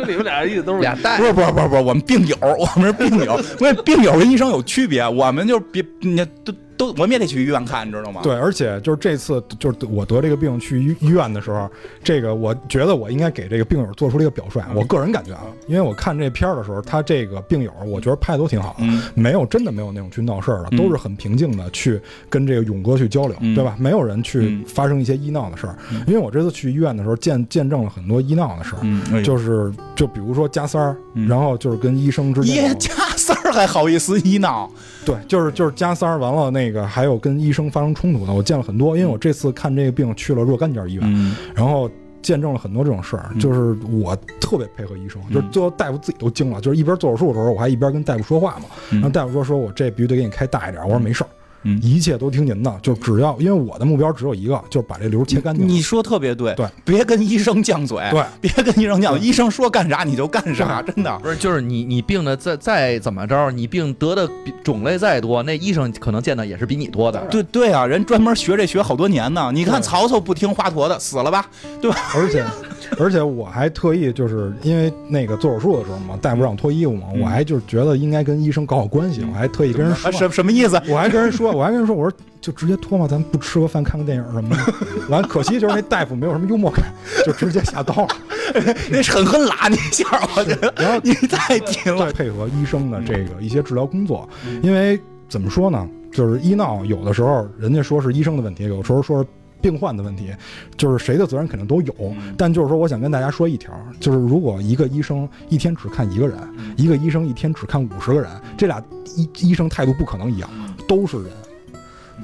[0.08, 1.18] 你们俩意思都是 俩带。
[1.18, 3.40] 不是不是不是不是，我们病友， 我们是病友。
[3.60, 4.62] 因为病友跟医生有。
[4.64, 6.54] 区别，我们就别你都。
[6.78, 8.22] 都我们也得去医院看，你知道吗？
[8.24, 11.70] 对，而且就是这次就是我得这个病去医医院的时候，
[12.04, 14.62] 这个我觉得我应该给这个病友做出了一个表率。
[14.74, 22.00] 我个人感觉啊，因为我看这片儿的时候，他这个病友我觉得拍的都挺好的，没有真的没有那种去闹事儿的，都是很平静的去
[22.30, 23.76] 跟这个勇哥去交流，对吧？
[23.80, 25.76] 没有人去发生一些医闹的事儿。
[26.08, 30.96] 因为我这次去医院的时候见见证了很多医闹的事儿，就是就比如说加三儿，
[31.28, 34.70] 然后就是跟医生之间加三儿还好意思医闹？
[35.06, 36.62] 对，就是就是加塞儿完了那。
[36.62, 38.96] 那个还有跟医生发生冲突的，我见了很多。
[38.96, 41.90] 因为我这次看这个病去了若干家医院，然后
[42.22, 43.32] 见证了很多这种事儿。
[43.40, 46.62] 就是我特别配合医生，就是最后大夫自己都惊了。
[46.62, 48.66] 就是一边做手术的时候，我还一边跟大夫说话嘛。
[48.92, 51.28] 然后大夫说：“说我这必须得给你开大一点。”我说：“没事儿。”
[51.64, 55.68] 嗯，一切都听您的，就只要因为我的目标只有一个，就是把这瘤切干净。
[55.68, 64.30] 你说特别对，对，别跟医生犟嘴，对，别跟医生犟，医生说干啥你就干啥，真的不是，就是你你病的再再怎么着，你病得的
[64.64, 67.20] 种类再多，那医生可能见的也是比你多的。
[67.30, 69.52] 对对啊，人专门学这学好多年呢。
[69.54, 71.48] 你看曹操不听华佗的，死了吧，
[71.80, 71.98] 对吧？
[72.16, 72.44] 而且。
[73.00, 80.82] 而且我还特意就是因为那个做手术的时候嘛，大夫让我脱衣服嘛，我还就是觉得应该跟医生搞好关系，我还特意跟人说什什么意思？
[80.88, 84.74] 我还跟人说，我还跟人说，我说就直接脱嘛，咱不吃个饭看个电影什么的。
[85.10, 86.86] 完，可惜就是那大夫没有什么幽默感，
[87.26, 88.08] 就直接下刀了。
[88.92, 92.12] 那狠狠拉你一下，我觉得然后你太拼了再。
[92.12, 94.28] 配合医生的这个一些治疗工作，
[94.62, 99.28] 因为怎么说呢，就是医闹有的时候人家说是医生的问题，有时候说是
[99.62, 100.32] 病患的问题，
[100.76, 101.94] 就是谁的责任肯定都有。
[102.38, 106.38] 但就是说，我想跟大家说一条，就是如果一个医生一天只看一个人，
[106.76, 108.84] 一个医生一天只看五十个人，这俩
[109.16, 110.50] 医医生态度不可能一样，
[110.88, 111.28] 都是人。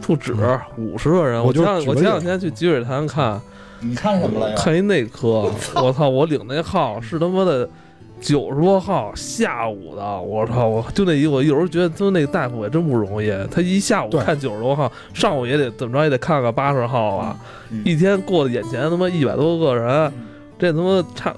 [0.02, 0.34] 不止
[0.78, 1.44] 五十个人。
[1.44, 3.42] 我就我前两天去积水潭看
[3.80, 4.56] 你看什么了呀？
[4.58, 6.08] 看一内科， 我操！
[6.08, 7.68] 我领那号是他妈的
[8.20, 10.68] 九十多号下午的，我操！
[10.68, 17.38] 我就那一我有时候觉得他们那个大夫也真不容易，他一下午看九十多号，上午也得怎么着也得看个八十号啊，
[17.86, 20.12] 一天过的眼前他妈一百多个人，
[20.58, 21.36] 这他妈差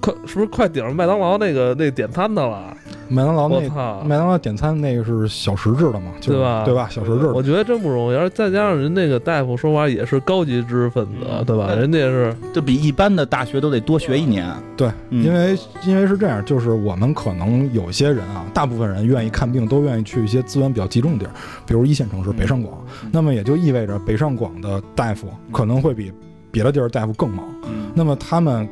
[0.00, 2.76] 快是不是快顶上麦当劳那个那点餐的了？
[3.08, 4.02] 麦当劳那！
[4.04, 6.88] 麦当劳点餐那个是小时制的嘛，就是对吧对吧？
[6.90, 11.74] 小时制的我觉得真不容易，而再加上人那个大夫说话也是高级知识分子，对吧？
[11.74, 14.46] 人家是就比一般的大学都得多学一年。
[14.76, 21.32] 对，嗯因为因为是这样，就是我们可能有些人啊，大部分人愿意看病，都愿意去一些资源比较集中的地儿，
[21.66, 22.78] 比如一线城市北上广。
[23.10, 26.12] 那么也就意味着北上广的大夫可能会比
[26.50, 27.44] 别的地儿大夫更忙。
[27.64, 28.68] 嗯那么他们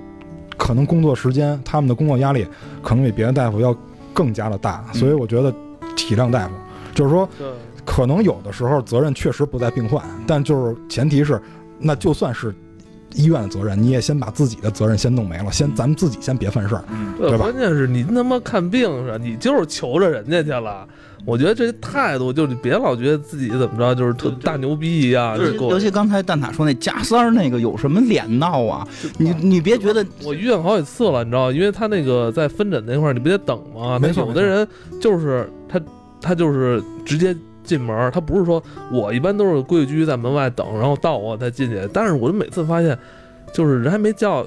[0.56, 2.46] 可能工作时间、他们的工作压力
[2.82, 3.76] 可能比别的大夫要
[4.16, 5.52] 更加的大，所以我觉得
[5.94, 6.54] 体谅大夫，
[6.94, 7.28] 就是说
[7.84, 11.40] 可能有的时候责任确实不在病患，但就是前提是，
[11.78, 12.54] 那就算是
[13.16, 16.84] 医院的责任，你也先把自己的责任先弄没了，先咱们自己先别犯事儿。
[17.18, 20.86] 对，吧关键是你他妈看病是，你就是求着人家去了。
[21.24, 25.36] 我觉得这态度就是别老觉得自己怎么着就是特大牛逼一样。
[25.36, 28.86] 尤其就给我尤其刚才蛋挞说那加三儿那个有什么脸闹啊？
[29.18, 33.98] 你你别觉得我医院好几次了，你知道，因为他那个在分诊那块儿，你不得等吗？
[33.98, 34.68] 没错有的人
[35.00, 35.80] 就是他
[36.20, 37.36] 他就是直接
[37.66, 41.86] 进门，他不是说我一般都是规规矩矩在门外等，然后到我再进去。
[41.92, 42.96] 但是我就每次发现，
[43.52, 44.46] 就是人还没叫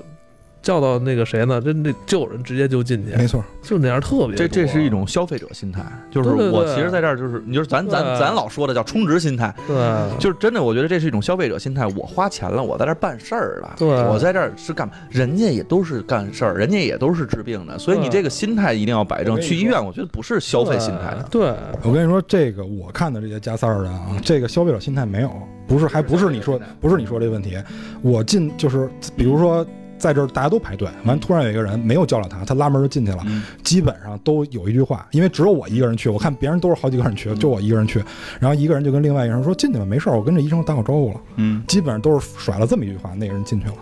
[0.61, 4.35] 叫到那个谁呢，这那就有人直接就进去，没错，就那样特别。
[4.35, 5.81] 这这是一种消费者心态，
[6.11, 9.75] 就是我其实在这儿就是，你就是咱咱咱老说的叫充值心态，对，
[10.19, 11.87] 就是真的，我觉得这是一种消费者心态。
[11.95, 14.93] 我花钱了，我在这儿办事儿了，对我在这儿是干嘛？
[15.09, 19.39] 人家也都是干事儿，人家也都是治病的，所以你这个心态一定要摆正。
[19.39, 21.25] 去医院，我觉得不是消费心态的。
[21.31, 25.31] 对，我跟你说，这个我看的这些加塞儿的啊，这个消费者心态没有，
[25.65, 27.57] 不是，还不是你说，不是你说这问题。
[28.01, 29.65] 我进就是，比如说
[29.99, 38.03] 在这儿大家都排队，完突然有一个人没有叫了他，他拉门就进去了，嗯基本上都有一句话，因为只有我一个人去，我看别人都是好几个人去，就我一个人去，
[38.39, 43.75] 然后一个人就跟另外一个人说进去吧，没事儿，我跟这医生打好招呼了，嗯基本上都是甩了这么一句话，那个人进去了。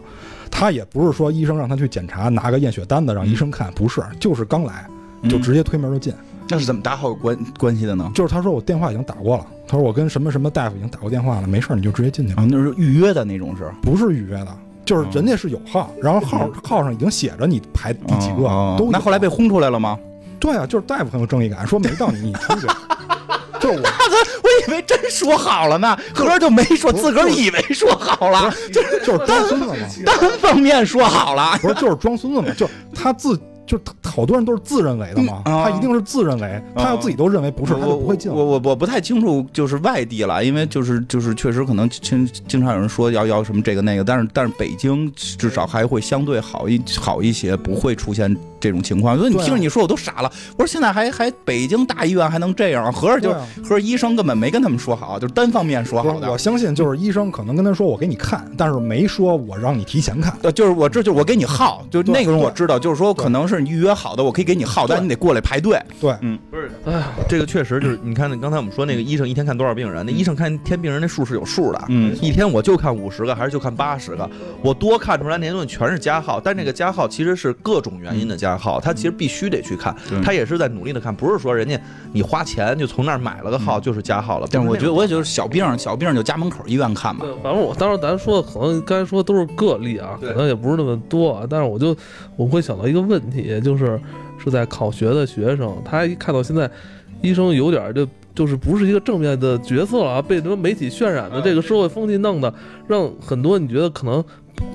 [0.49, 4.87] 他也不是说医生让他去检查，拿个验血单子让医生看，不是，就是刚来
[5.29, 6.13] 就直接推门就进。
[6.49, 8.09] 那是怎么打好关关系的呢？
[8.15, 13.69] 就是他说我电话已经打过了，他说我跟什么什么大夫已经打过电话了，没事儿你就直接进去吧，啊，那是预约的那种是。
[13.81, 14.57] 不是预约的，
[14.87, 19.99] 就是人家是有号，然后号号上已经写着你排第几个，哦都那后来被轰出来了吗？
[20.39, 22.67] 对啊，就是大夫很有正义感，说没到你你出去，
[23.59, 23.83] 就是我
[24.43, 29.75] 我以为真说好了呢，合着就没说，自个儿以为说好了，就是就是装孙子嘛，
[30.05, 31.57] 单方面说好了。
[31.61, 33.37] 不是就是装孙子嘛，就是他自。
[33.67, 38.31] 就是好多人都是自认为的嘛，他一定是自认为，他要自己都认为不是，他就不会进。
[38.31, 49.17] 我我我不太清楚，就是外地了，因为就是就是确实可能经经常有人说要要什么这个那个，但是但是北京至少还会相对好一好一些，不会出现这种情况。
[49.17, 56.37] 所以你听着你说我都傻了，我说现在还还北京大医院还能这样，合着就对啊合着医生根本没跟他们说好，就是单方面说，好的我。
[56.37, 60.33] 相信就是医生可能跟他说我给你看，但是没说我让你提前看。
[60.43, 65.77] 呃，就是我这就是我给你号，就那个人我知道，就是说可能是你预约好的，我可以给你号，但是你得过来排队。
[65.99, 71.83] 对，嗯不是，哎呀，这个确实就是，你看刚才我们说那个医生一天看多少病人，那医生看一天病人那数是有数的。
[71.89, 74.29] 嗯一天我就看五十个，还是就看八十个？
[74.61, 81.79] 我多看出来那些东西全是加号，但这个加号其实是各种原因的加号，他其实必须得去看，对他也是在努力的看，不是说人家
[82.13, 84.47] 你花钱就从那儿买了个号就是加号了。
[84.51, 91.95] 但是我觉得，我也就是小病，小病就家门口医院看吧对。，反正我当时咱说的可能刚才说的都是个例啊，可能也不是那么多啊，但是我就
[92.35, 93.99] 我会想到一个问题，就是
[94.37, 96.69] 是在考学的学生，他一看到现在
[97.21, 102.53] 医生有点就就是不是一个正面的角色了啊，被什么媒体渲染的这个社会风气弄的，
[102.87, 104.23] 让很多你觉得可能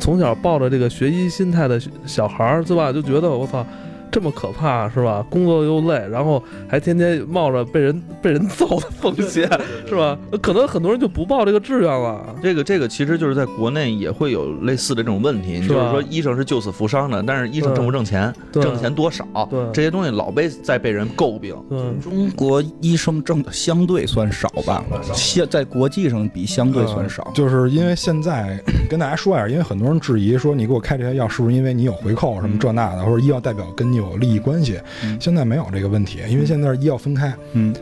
[0.01, 2.93] 从小抱着这个学医心态的小孩儿，对吧？
[2.93, 3.64] 就觉得我操。
[4.12, 5.24] 这么可怕是吧？
[5.30, 9.50] 工作又累，然后还天天冒着被人被人揍的风险
[9.88, 10.16] 是吧？
[10.42, 12.22] 可能很多人就不报这个志愿了。
[12.42, 19.26] 这个这个其实就是在国内也会有类似的这种问题，是就是说医生是救死扶伤的，但是医生挣不挣钱，挣的钱多少，
[19.72, 21.56] 这些东西老被在被人诟病。
[22.02, 24.84] 中国医生挣的相对算少吧，
[25.14, 27.32] 相在国际上比相对算少。
[27.34, 34.80] 就是因为现在跟大家说一下，因为很多人质疑说你给我开这些药是不是因为你有回扣什么这那的，或者医药代表跟你有利益关系？
[35.05, 35.18] 嗯。
[35.20, 37.74] 现在没有这个问题，因为现在是医药分开，嗯。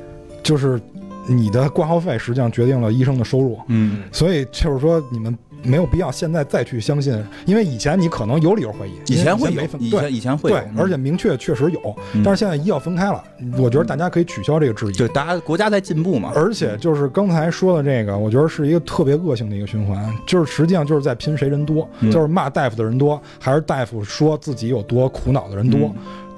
[0.43, 0.81] 就是
[1.29, 4.03] 你的挂号费实际上决定了医生的收入，嗯。
[4.11, 7.13] 所以就是说你们没有必要现在再去相信，
[7.47, 11.81] 因为以前你可能有理由怀疑，以前会有以前以前会有对，，而且明确确实有，
[12.15, 13.23] 嗯但是现在医药分开了，
[13.59, 14.93] 我觉得大家可以取消这个质疑。
[14.93, 16.33] 对大家国家在进步嘛。
[16.35, 25.81] 而且就是刚才说的这个，我觉得是一个特别恶性的一个循环，就是实际上就是在拼谁人多，嗯就是骂大夫的人多，还是大夫说自己有多苦恼的人多。
[25.81, 25.95] 嗯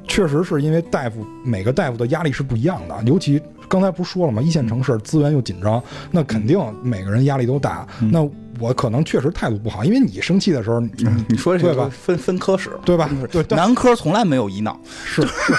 [0.08, 4.42] 确实是因为大夫每个大夫的压力是不一样的，尤其刚才不是说了吗？
[4.42, 7.86] 一线城市资源又紧张，那肯定每个人压力都大。
[8.00, 8.28] 嗯那
[8.60, 13.10] 我可能确实态度不好，因为你生气的时候，你嗯你说这对吧个分分科室，对吧？
[13.30, 15.54] 对，但男科从来没有医闹，是是，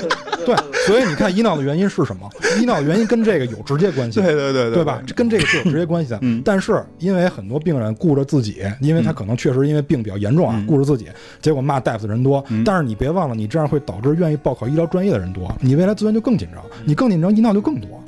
[0.46, 2.28] 对，所以你看医闹的原因是什么？
[2.60, 4.20] 医闹的原因跟这个有直接关系。
[4.20, 5.02] 对对对对，对吧？
[5.14, 6.18] 跟这个是有直接关系的。
[6.22, 11.08] 嗯但是因为很多病人顾着自己，因为他可能确实因为病比较严重啊，嗯顾着自己，
[11.42, 12.42] 结果骂大夫的人多。
[12.48, 18.02] 嗯但是你别忘了，你这样会导致愿意报考医疗专业的人多，你未来资源就更紧张，嗯你更紧张，医闹就更多，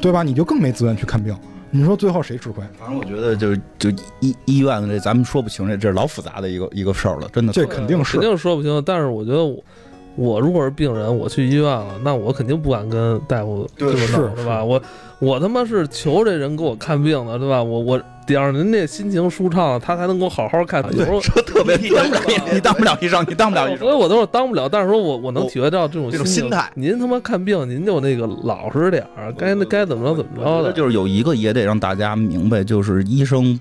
[0.00, 0.22] 对吧？
[0.22, 1.36] 你就更没资源去看病。
[1.70, 2.64] 你说最后谁吃亏？
[2.78, 3.90] 反正我觉得就是就
[4.20, 7.52] 医医院的这咱们说不清这这是老复杂的一个一个事儿了，真的。
[7.52, 8.82] 这肯定是肯定说不清。
[8.84, 9.62] 但是我觉得我。
[10.16, 14.64] 我如果是病人，我去医院了，那我肯定不敢跟大夫这么是闹，对吧？
[14.64, 14.82] 我
[15.18, 17.62] 我他妈是求这人给我看病的，对吧？
[17.62, 20.82] 我我得让人家心情舒畅，他才能给我好好看。
[20.96, 22.20] 有时候说特别你当不了，
[22.52, 23.78] 你当不了医生，你当不了医生。
[23.78, 30.72] 所以我都是当不了，但是说我我能体会到这种这种心心态您他妈看病，您就那个老实点儿，该该怎么着怎么着的。
[30.72, 33.58] 就是有一个也得让大家明白，就是医生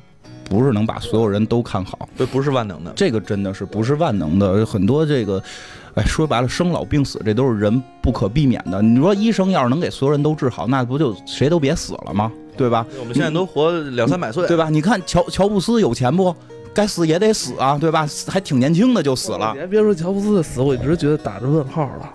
[0.49, 2.91] 不是能把所有人都看好，对，不是万能的。
[2.95, 4.65] 这个真的是不是万能的。
[4.65, 5.41] 很多这个，
[5.95, 8.81] 哎，说白了，生老病死这都是人不可避免的。
[8.81, 12.31] 你说医生要是能给所有人都治好，那不就谁都别死了吗？
[12.57, 12.85] 对吧？
[12.99, 14.69] 我们现在都活两三百岁，对吧？
[14.69, 16.35] 你看乔乔布斯有钱不？
[16.73, 18.05] 该死也得死啊，对吧？
[18.27, 22.09] 还挺年轻的就死了你，还别说乔布斯的死，我一直觉得打着问号了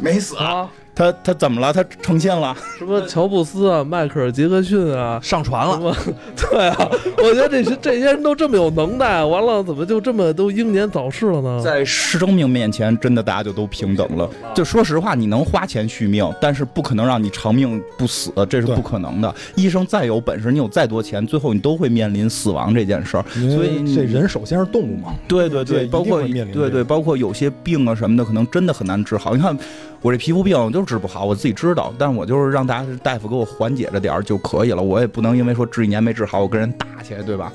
[0.00, 0.36] 没死。
[0.36, 0.70] 啊！
[0.94, 1.72] 他他怎么了？
[1.72, 2.56] 他成仙了？
[2.78, 5.94] 什么乔布斯啊，迈克尔杰克逊啊，上船了。
[6.36, 6.88] 对啊，
[7.18, 11.60] 我觉得这些这些人都这么有能耐，完了怎么就这么都英年早逝了呢？
[11.62, 14.28] 在生命面前，真的大家就都平等了。
[14.54, 19.34] 就说实话，你能花钱续命，但是不可能让你长命不死，这是不可能的。
[19.56, 23.24] 医生再有本事，你有再多钱，最后你都会面临死亡这件事儿。
[23.32, 29.34] 所以这人首先是动物嘛，对对对包括对对，包括有些病啊什么的，可能真的很难治好。
[29.34, 29.56] 你看
[30.00, 34.82] 我这皮肤病，就是治不好，我自己知道，但我就是让大家大夫给我缓解着点儿就可以了。
[34.82, 37.52] 我也不能因为说治一年没治好，我跟人打去，对吧？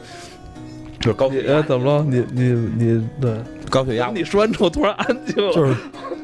[1.00, 2.04] 就是高血哎，压，怎么了？
[2.04, 3.38] 你你你对，
[3.70, 5.74] 高血压你说完之后突然安静了，就是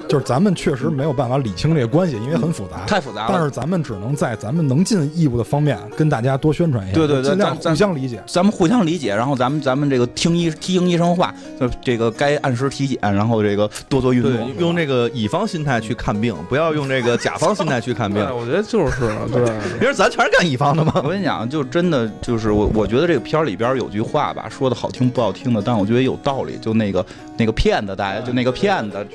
[0.08, 2.86] 就是咱们确实没有办法理清这个关系，因为很复杂。
[2.86, 3.30] 太复杂了。
[3.32, 8.22] 但是咱们只能在咱们能尽义务的方面跟大家多宣传一下，对对对尽量互相理解。
[8.28, 18.32] 咱们互相理解，然后咱们咱们这个听医听医生话，就这个该按时体检，然后这个多做运对动，，用这个乙方心态去看病，不要用这个甲方心态去看病对。
[18.36, 19.42] 我觉得就是对。
[19.82, 20.94] 因为咱全是干乙方的嘛。
[21.04, 26.58] 我跟你讲，就真的就是我，我觉得这个片儿里边有句话吧，说的好听不好听的，但我觉得有道理。
[26.62, 27.06] 就那个
[27.38, 29.06] 那个骗子，大家就那个骗子，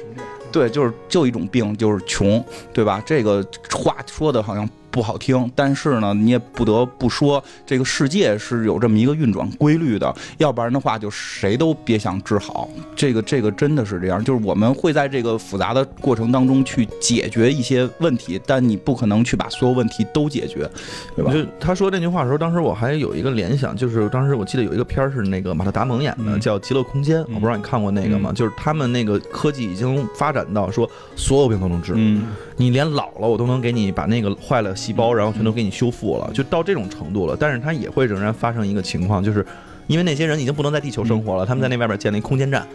[0.52, 3.02] 对，就是就一种病，就是穷，对吧？
[3.06, 12.68] 这个话说的好像不好听，但是呢，你也不得不说，这个世界是有这么一个运转规律的，要不然的话，就谁都别想治好。
[12.96, 20.68] 这个这个真的是这样，就是我们会在这个复杂的过程当中去解决一些问题，但你不可能去把所有问题都解决，
[21.14, 21.32] 对吧？
[21.32, 28.32] 就他说这句话的时候，当时我还有一个联想，就是当时我记得有一个片儿是那个马特·达蒙演的，嗯叫《极乐空间》，我不知道你看过那个吗？
[28.34, 32.28] 就是他们那个科技已经发展到说所有病都能治，嗯，
[32.60, 37.34] 你连老了我都能给你把那个坏了细胞，然后全都给你修复了，就到这种程度了。
[37.40, 39.44] 但是它也会仍然发生一个情况，就是
[39.86, 42.66] 因为那些人已经不能在地球生活了，他们在那外边建了一空间站，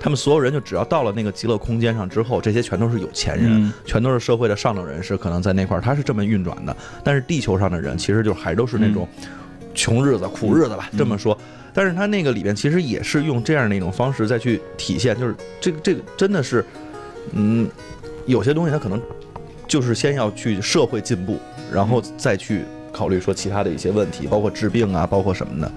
[0.00, 3.50] 他们所有人就只要到了那个极乐空间上之后，这些全都是有钱人。
[3.66, 6.74] 嗯全都是社会的上等人士，可能在那块儿他是这么运转的。
[7.04, 9.06] 但是地球上的人其实就还都是那种
[9.74, 11.36] 穷日子、苦日子吧，嗯这么说。
[11.74, 16.64] 但是他那个里边其实也是用这样的一种方式再去体现，就是这个这个真的是，
[17.32, 17.68] 嗯，
[18.26, 19.00] 有些东西它可能
[19.66, 21.38] 就是先要去社会进步，
[21.72, 25.70] 然后再去考虑说其他的一些问题，包括治病啊，包括什么的。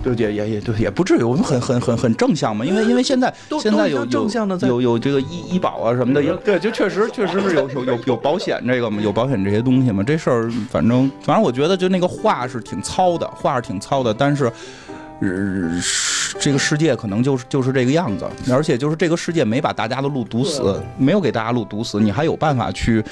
[0.00, 14.50] 对也也也对，也不至于，我们很很很很正向嘛，因为因为现在现在有正向的在有有这个医医保啊什么的，也对，就确实确实是有有有有保险这个嘛，有保险这些东西嘛，这事儿反正反正我觉得就那个话是挺糙的，话是挺糙的，但是。
[15.20, 15.28] 呃，
[16.38, 23.02] 这个世界可能就是就是这个样子，而且就是这个世界没把大家的路堵死，没有给大家路堵死，你还有办法去，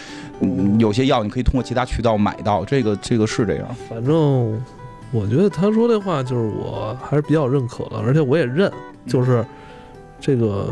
[0.40, 3.68] 嗯，有些药你可以通过其他渠道买到，这个这个是这样。
[3.88, 4.60] 反正
[5.12, 8.70] 我觉得他说这话就是我还是比较认可的，而且我也认，
[9.06, 9.44] 就是
[10.20, 10.68] 这个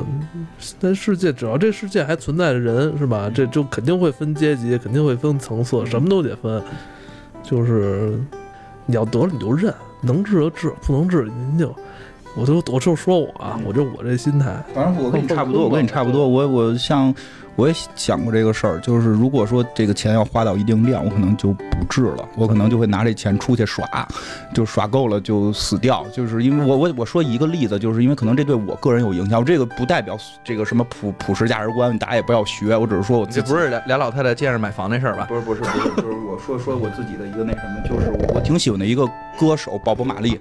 [0.80, 3.30] 在世界，只要这世界还存在着人，是吧？
[3.32, 6.62] 这就肯定会分阶级，肯定会分层次，什么都得分。
[7.42, 8.18] 就是
[8.86, 11.74] 你要得了你就认，能治就治，不能治您就，
[12.36, 17.14] 我都我就说我啊，我就我这心态，反正我跟你差不多，我跟你差不多，我我像
[17.54, 23.86] 我也想过这个事儿，就是如果说这个钱要花到一定量，我可能就不治了，我可能就会拿这钱出去耍，
[24.52, 35.26] 就耍够了就死掉，就是因为我我我说一个例子，就是因为可能这对我个人有影响，这个不代表这个什么普普世价值观，大家也不要学，我只是说我自己这不是俩俩老太太见着买房那事儿吧？
[35.28, 39.06] 不是不是不是，就是我说说我自己的一个那什么，就是我我挺喜欢的一个
[39.38, 40.40] 歌手鲍勃·马利，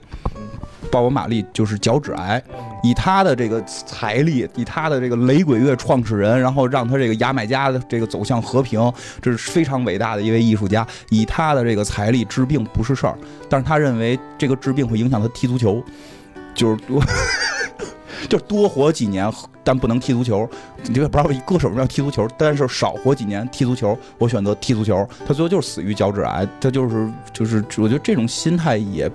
[0.93, 2.39] 鲍勃·马利就是脚趾癌，
[2.83, 8.79] 以他的这个财力，以他的这个雷鬼乐创始人，然后让他这个牙买加的这个走向和平，
[9.19, 10.85] 这是非常伟大的一位艺术家。
[11.09, 13.17] 以他的这个财力治病不是事儿，
[13.49, 15.83] 但是他认为这个治病会影响他踢足球，
[16.53, 17.03] 就是多。
[18.29, 19.29] 就多活几年，
[19.63, 20.47] 但不能踢足球。
[20.83, 25.05] 你也不知道歌手为什么要踢足球，但是少活几年踢足球，我选择踢足球。
[25.27, 29.11] 他最后就是死于脚趾癌，他就是就是，我觉得这种心态也。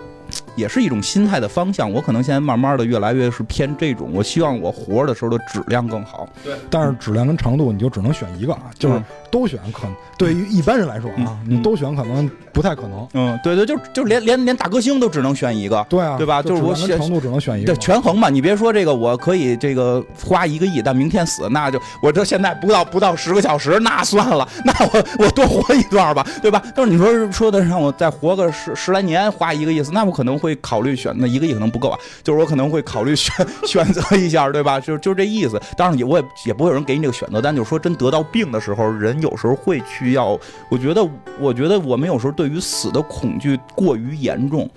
[0.56, 4.10] 也是一种心态的方向，我可能现在慢慢的越来越是偏这种。
[4.12, 6.28] 我希望我活的时候的质量更好。
[6.44, 13.06] 对但是质量跟长度你就只能选一个，啊，就是嗯都选可能对于一般人来说啊，嗯你都选可能不太可能。
[13.14, 18.28] 嗯，对对，就就连连连大歌星都只能选一个，对啊，对吧就是我选长度只能选一个对，权衡嘛。
[18.28, 26.62] 你别说这个，我可以这个花一个亿，但明天死，那就我这现在不到不到十个小时，那算了，那我我多活一段吧，对吧？
[26.74, 33.32] 但是你说说的让我再活个十十来年，花一个亿，那我可能会考虑选，那一个亿可能不够啊， 就是我可能会考虑选
[33.64, 34.80] 选择一下，对吧？
[34.80, 35.60] 就是就这意思。
[35.76, 41.08] 当然也我也也不会有人给你这个选择，但就是说真得到病的时候，人有时候会去要，我觉得
[41.38, 44.68] 我觉得我们有时候对于死的恐惧过于严重。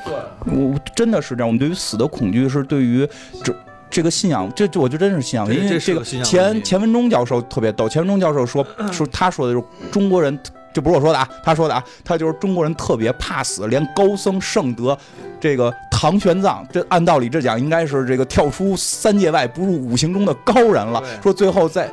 [0.45, 3.08] 我真的是这样，我们对于死的恐惧是对于
[3.43, 3.56] 这。
[3.93, 7.89] 这个信仰，这这我觉得真是信仰，因为这个这是个信仰问题钱钱文忠教授特别逗。
[7.89, 10.39] 钱文忠教授说 说他说的就是中国人，
[10.74, 14.98] 这不是我说的啊，他说的啊，他就是中国人特别怕死，连高僧圣德
[15.40, 21.02] 这个唐玄奘，这按道理这讲应该是这个跳出三界外不入五行中的高人了。
[21.22, 21.90] 说最后在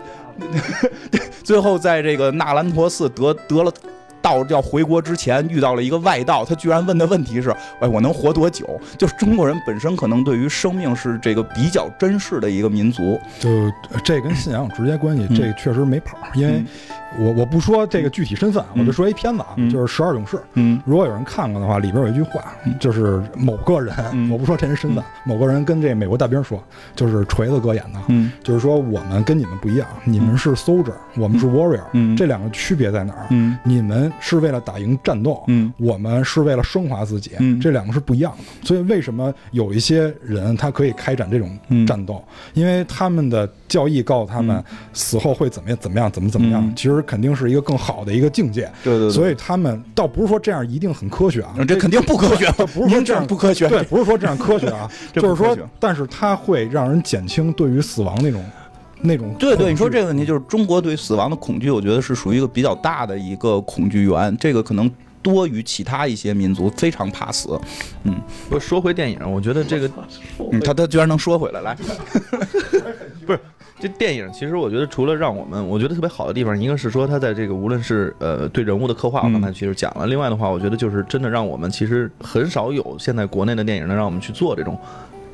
[1.43, 3.72] 最后在这个纳兰陀寺得得了。
[4.20, 8.68] 道要回国之前遇到了一个外道，他居然问的问题是：哎，我能活多久？
[8.99, 13.18] 就是中国人本身可能对于生命是这个比较珍视的一个民族。
[13.39, 16.18] 就呃这跟信仰有直接关系，嗯这确实没跑。
[16.35, 16.64] 因为
[17.18, 19.70] 我我不说这个具体身份，嗯我就说一片子啊，嗯。
[19.70, 20.36] 就是《十二勇士》。
[20.54, 20.80] 嗯。
[20.84, 22.44] 如果有人看过的话，里边有一句话，
[22.78, 24.30] 就是某个人，嗯。
[24.30, 26.62] 我不说这人身份，某个人跟这美国大兵说，
[26.94, 28.30] 就是锤子哥演的，嗯。
[28.42, 32.16] 就是说我们跟你们不一样，你们是 soldier，我们是 warrior，嗯。
[32.16, 33.26] 这两个区别在哪儿？
[33.30, 33.59] 嗯。
[33.64, 37.59] 你们是为了打赢战斗，嗯我们是为了升华自己，嗯。
[37.59, 38.66] 这两个是不一样的。
[38.66, 41.86] 所以为什么有一些人他可以开展这种嗯。
[41.86, 42.22] 战斗？
[42.54, 46.72] 因为他们的教义告诉他们死后会怎么样怎么样怎么怎么样，嗯。
[46.76, 48.70] 其实肯定是一个更好的一个境界。
[48.82, 53.68] 对对对，所以他们倒不是说这样一定很科学啊，这肯定不科学，不是说这这样样不科学。
[53.68, 58.44] 对，不是说这样科学啊， 就是说但是它会让人减轻对于死亡那种
[59.01, 64.90] 那种对对，你说这个问题就是中国对死亡的恐惧，我觉得是属于一个比较大的一个恐惧源，这个可能
[65.22, 67.49] 多于其他一些民族，非常怕死。
[68.49, 69.90] 不说回电影，我觉得这个
[70.53, 71.76] 嗯，他他居然能说回来，来，
[73.81, 84.79] 这电影其实我觉得除了让我们我觉得特别好的地方，一个是说它在这个无论是呃对人物的刻画，我嗯刚才其实讲了；另外的话，我觉得就是真的让我们其实很少有现在国内的电影能让我们去做这种。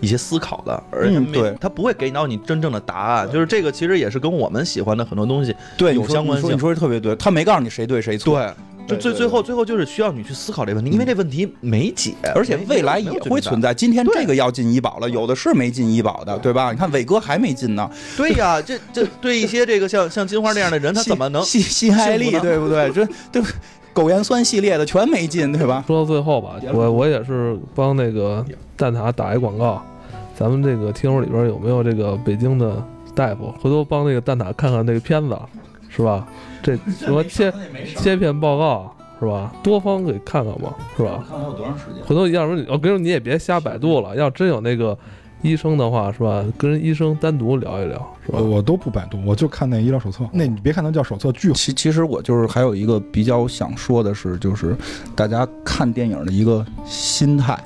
[0.05, 1.55] 一些思考的，而且对。
[1.61, 6.53] 他不会给到你真正的答案，就是这个其实也是跟我们喜欢的很多东西对，有相关性。
[6.53, 8.39] 你说的特别对，他没告诉你谁对谁错，
[8.87, 13.73] 对，就最最后最后就是需要你去思考这个问题，因为这问题没解，而且未来也会存在。
[13.73, 16.71] 今天这个要进医保了，有的是没进医保的，对吧？
[16.71, 22.91] 你看伟哥还没进呢，对呀，这这 对一些这个像像金花那样的人，他怎么能心心爱力对不对？
[22.93, 23.43] 这对
[23.95, 25.83] 苟延酸系列的全没进，对吧？
[25.87, 28.45] 说到最后吧，我我也是帮那个
[28.77, 29.81] 蛋挞打一广告，
[30.37, 32.83] 咱们这个听友里边有没有这个北京的
[33.15, 33.53] 大夫？
[33.61, 35.39] 回头帮那个蛋挞看看那个片子，
[35.89, 36.27] 是吧？
[36.63, 37.53] 这 什么切
[37.97, 39.51] 切片报告是是吧？
[39.63, 41.25] 多方给看看吧，是吧？
[41.27, 42.05] 看还有多长时间？
[42.05, 44.97] 回头要是我跟你说，你也别瞎百度了，要真有那个
[45.41, 46.45] 医生的话，是吧？
[46.59, 48.45] 跟医生单独聊一聊，是吧我？
[48.57, 50.25] 我都不百度，我就看那医疗手册。
[50.31, 54.77] 那你别看它叫手册，巨其其实我就是还有一个比较想说的是，就是
[55.17, 57.59] 大家看电影的一个心态。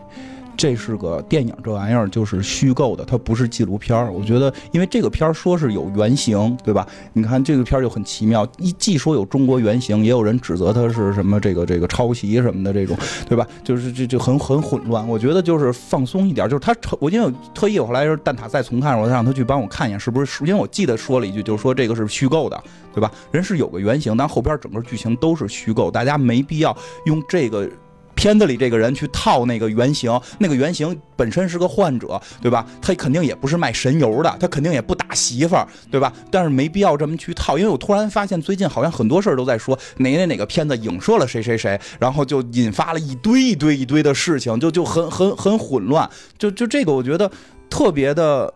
[0.59, 4.11] 这是个电影，这玩意儿就是虚构的，它不是纪录片儿。
[4.11, 6.85] 我觉得，因为这个片儿说是有原型，对吧？
[7.13, 12.99] 你看这个片儿就很奇妙，一既说有中国原型，也有人指责它是什么这个这个抄袭什么的这种，
[13.29, 13.47] 对吧？
[13.63, 15.07] 就是这就很很混乱。
[15.07, 22.61] 我觉得就是放松一点，就是他我因为我特意我后来是蛋挞再重看，我让他去帮我看一眼是不是，因为我记得说了一句，就是说这个是虚构的，
[22.93, 23.09] 对吧？
[23.31, 27.71] 人是有个原型，但后边整个剧情都是虚构，大家没必要用这个。
[28.19, 32.67] 片子里这个人去套那个原型，那个原型本身是个患者，对吧？
[32.83, 36.13] 他肯定也不是卖神油的，他肯定也不打媳妇儿，对吧？
[36.29, 47.31] 但是没必要这么去套，因为我突然发现最近好像很多事儿都在说哪哪哪个片子影射了谁谁谁，然后就引发了一堆一堆一堆的事情，就就很很很混乱，就就这个我觉得
[47.71, 48.53] 特别的。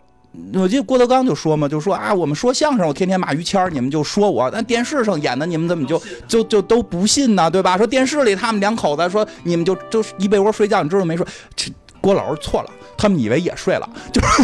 [0.55, 7.51] 我记得郭德纲就说嘛，就说啊，我们说相声，我天天骂于谦儿，你们就说我；那电视上演的，你们怎么就就就都不信呢？
[7.51, 7.77] 对吧？
[7.77, 11.27] 说电视里他们两口子说，你们就就一被窝睡觉，你知道没说？
[11.55, 14.43] 这郭老师错了，他们以为也睡了，就是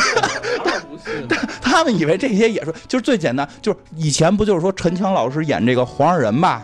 [1.62, 6.62] 他们以为这些也是，就是最简单，就是以前不就是说陈强老师演这个黄上人嘛，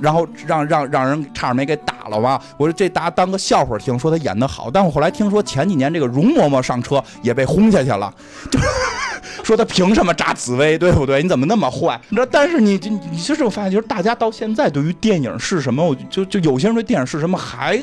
[0.00, 2.40] 然后让让让人差点没给打了吧？
[2.56, 8.12] 我说这大家当个笑话听，说他演的好，但我后来听说前几年这个容嬷嬷上车也被轰下去了，
[8.50, 8.58] 就
[9.44, 11.22] 说他凭什么扎紫薇，对不对？
[11.22, 12.00] 你怎么那么坏？
[12.08, 12.28] 你知道？
[12.30, 17.80] 但是你你你其实我发现，就是大家到现在对于电影是什么，我就就有些人对电影是什么还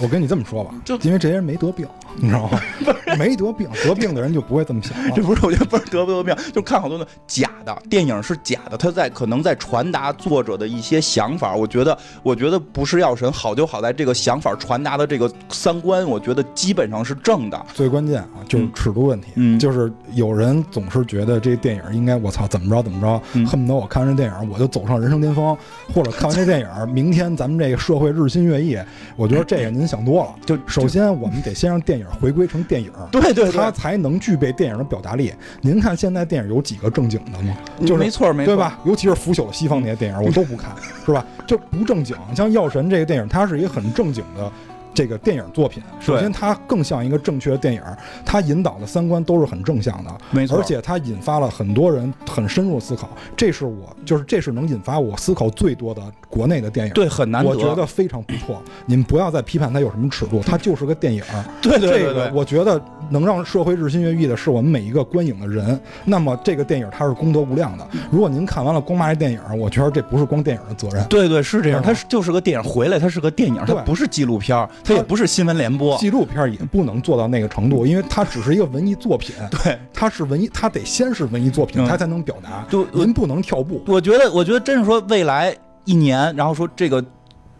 [0.00, 1.86] 我跟你这么说吧，就因为这些人没得病，
[2.16, 2.60] 你知道吗？
[3.18, 5.12] 没得病，得病的人就不会这么想了。
[5.16, 11.54] 这不是，我觉得不是得不得病，就看好多的假的电影是假的，他在可能在传达作者的一些想法。
[11.54, 17.60] 我觉得，我觉得不是药神好就好在这个想法传达的这个三观，我觉得基本上是正的。
[17.74, 19.28] 最关键啊，就是尺度问题。
[19.34, 25.56] 嗯就是有人总是觉得这电影应该我操怎么着怎么着，嗯恨不得我看完这电影我就走上人生巅峰，
[25.92, 28.78] 或者看完这电影，明天咱们这个社会日新月异。
[29.16, 30.34] 我觉得这个您想多了。
[30.44, 32.92] 就首先我们得先让电影回归成电影。
[33.10, 35.32] 对对对，它才能具备电影的表达力。
[35.62, 37.56] 您看现在电影有几个正经的吗？
[37.80, 38.56] 就是没错没错，对？
[38.56, 38.78] 吧？
[38.84, 40.70] 尤其是腐朽的西方那些电影，我都不看，
[41.06, 41.24] 是吧？
[41.46, 42.14] 就不正经。
[42.36, 44.52] 像《药神》这个电影，它是一个很正经的
[44.94, 45.82] 这个电影作品。
[46.00, 47.82] 首先，它更像一个正确的电影，
[48.24, 53.08] 它引导的三观都是很正向的，没错，而且它引发了很多人很深入思考。
[53.36, 56.92] 这是我就是这是能引发我思考最多的国内的电影。
[56.92, 58.62] 对很难得，我觉得非常不错。
[58.86, 61.22] 你们不要再批判它有什么尺度， 它就是个电影。
[61.62, 62.80] 对对对这个，我觉得
[63.10, 65.78] 能让社会日新月异的是我们每一个观影的人。
[66.04, 67.86] 那么这个电影它是功德无量的。
[68.10, 71.04] 如果您看完了光骂这电影，我觉得这不是光电影的责任。
[71.08, 75.96] 对对是这样，它是就是个电影，回来它是个电影，它不是纪录片儿，它也不是新闻联播。
[75.98, 79.34] 纪录片也不能做到那个程度，因为它只是一个文艺作品。
[79.50, 82.64] 对，它是文艺，它得先是文艺作品，嗯它才能表达。
[82.68, 83.82] 就您不能跳步。
[83.86, 87.04] 我觉得，我觉得真是说未来一年，然后说这个。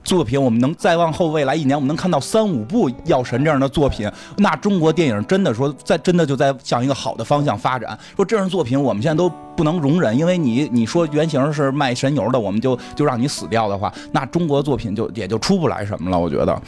[0.03, 7.99] 作品，我们能再往后未来一年，我们能看到三五部《药神》这样的作品，那中国电影真的说在真的就在向一个好的方向发展。
[8.17, 16.19] 说这样的作品，我们现在都不能容忍，因为你你说原型是卖神油的，我们就就让你死掉的话，那中国作品就也就出不来什么了。
[16.19, 16.63] 我觉得，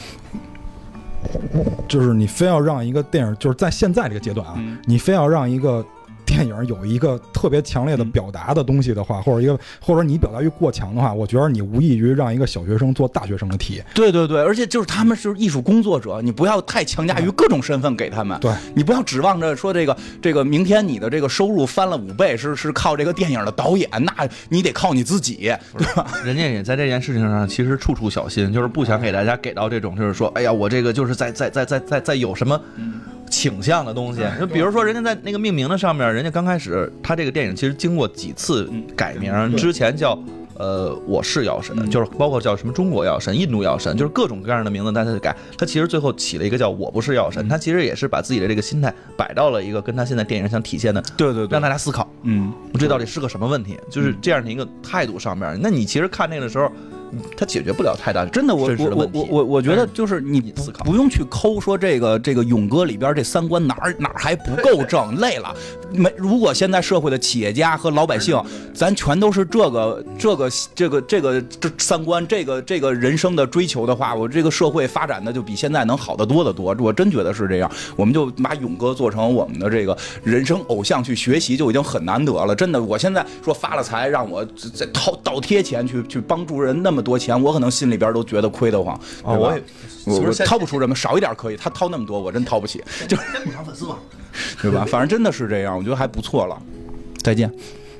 [1.88, 5.84] 就是你非要让一个电影，就是在现在这个阶段啊，嗯你非要让一个
[6.32, 13.82] 电影有一个特别强烈的表达的东西的话，或者一个或者你表达欲过强的话，我觉得你无异于让一个小学生做大学生的题。
[13.94, 18.40] 对对对，而且就是他们是艺术工作者，你不要太强加于各种身份给他们。
[18.40, 26.06] 对你不要指望着说这个这个明天你的这个收入翻了五倍是是靠这个电影的导演，那你得靠你自己，对吧？
[26.24, 32.58] 人家也在这件事情上其实处处小心，就是不想给大家给到这种，就是说，哎呀，我这个就是在在在在在在有什么
[33.32, 34.20] 倾向的东西。
[34.38, 40.16] 就比如说，人家在那个命名的上面，人家刚开始他这个电影其实经过几次改名，之前叫。
[40.58, 53.76] 呃，我是药神，就是包括叫什么中国药神、印度药神，就是各种各样的名字，但他改，他其实最后起了一个叫我不是药神，他其实也是把自己的这个心态摆到了一个跟他现在电影想体现的，对对让大家思考，嗯，这到底是个什么问题？
[53.90, 56.70] 就是这样的一个态度上面，那你其实看那个的时候，
[57.36, 60.52] 它解决不了太大真的，我我我我我我觉得就是你
[60.84, 65.54] 不用去抠说这个这个勇哥里边这三观哪儿哪儿还不够 正，累了。
[65.92, 68.40] 没，如果现在社会的企业家和老百姓，
[68.72, 76.74] 咱全都是这个这个这个这个这三观，这个这个人生的追求的话，我这个社会发展的就比现在能好得多得多。
[76.78, 82.54] 我真觉得是这样，我们就把勇哥做成我们的这个人生偶像去学习，就已经很难得了。
[82.54, 89.38] 真的，我现在说发了财，让我再掏倒贴钱去去帮助人，那么么多钱，我可能心里边都觉得亏得慌，对吧？
[89.38, 89.62] 我也
[90.06, 93.96] 我我不是掏不出什么少一点可以，他掏那么多，我真掏不起，就先补偿粉丝嘛。
[94.62, 94.86] 对吧？
[94.88, 96.56] 反正真的是这样，我觉得还不错了。
[97.18, 97.52] 再见。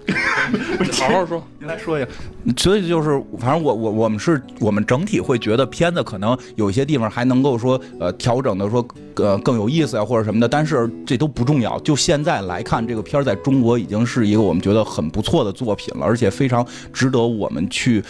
[0.93, 1.41] 好好说。
[1.61, 2.09] 您来说一下，
[2.57, 8.85] 所以就是，反正我我我们是我们整体会觉得片子可能有一些地方还能够说呃调整的说
[9.17, 11.79] 呃更有意思啊或者什么的，但是这都不重要。
[11.81, 18.03] 就现在来看，这个片儿在中国已经是一个我们觉得很不错的作品了，而且非常值得我们去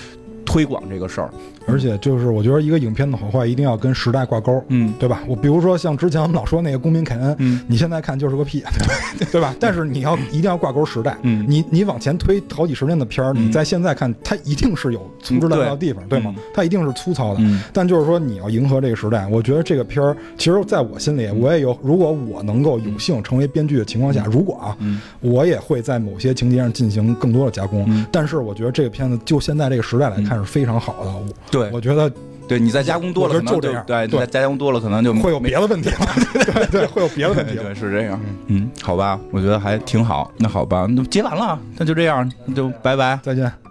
[0.45, 1.31] 推广这个事儿。
[1.67, 5.23] 而且就是我觉得一个影片的好坏一定要跟时代挂钩，嗯对吧？
[5.27, 8.95] 我比如说像之前我们老说那个《公民凯恩》，嗯你现在看就是个屁，对吧？
[9.33, 9.55] 对吧？
[9.61, 16.43] 但是你要一定要挂钩时代，嗯你你往前推好几十年的片儿，嗯你在现在看，它一定是有粗制滥造的地方，对吗嗯？
[16.55, 17.41] 它一定是粗糙的。
[17.41, 27.85] 嗯但就是说，你要迎合这个时代，我觉得这个片儿，其实在我心里，我也有，如果我能够有幸成为编剧的情况下，如果啊，嗯我也会在某些情节上进行更多的加工。
[27.89, 32.11] 嗯但是我觉得这个片子就现在这个时代来看是非常好的，我对我觉得
[32.49, 35.97] 对，你再加工多了，可能就这样对，你对再加工多了，可能就会有别的问题了。
[36.35, 37.63] 对对，会有别的问题了。
[37.63, 38.21] 对，是这样。
[38.49, 40.33] 嗯，好吧，我觉得还挺好。
[40.39, 43.19] 那好吧，那接完了，那就这样，那就拜拜。
[43.23, 43.62] 再见。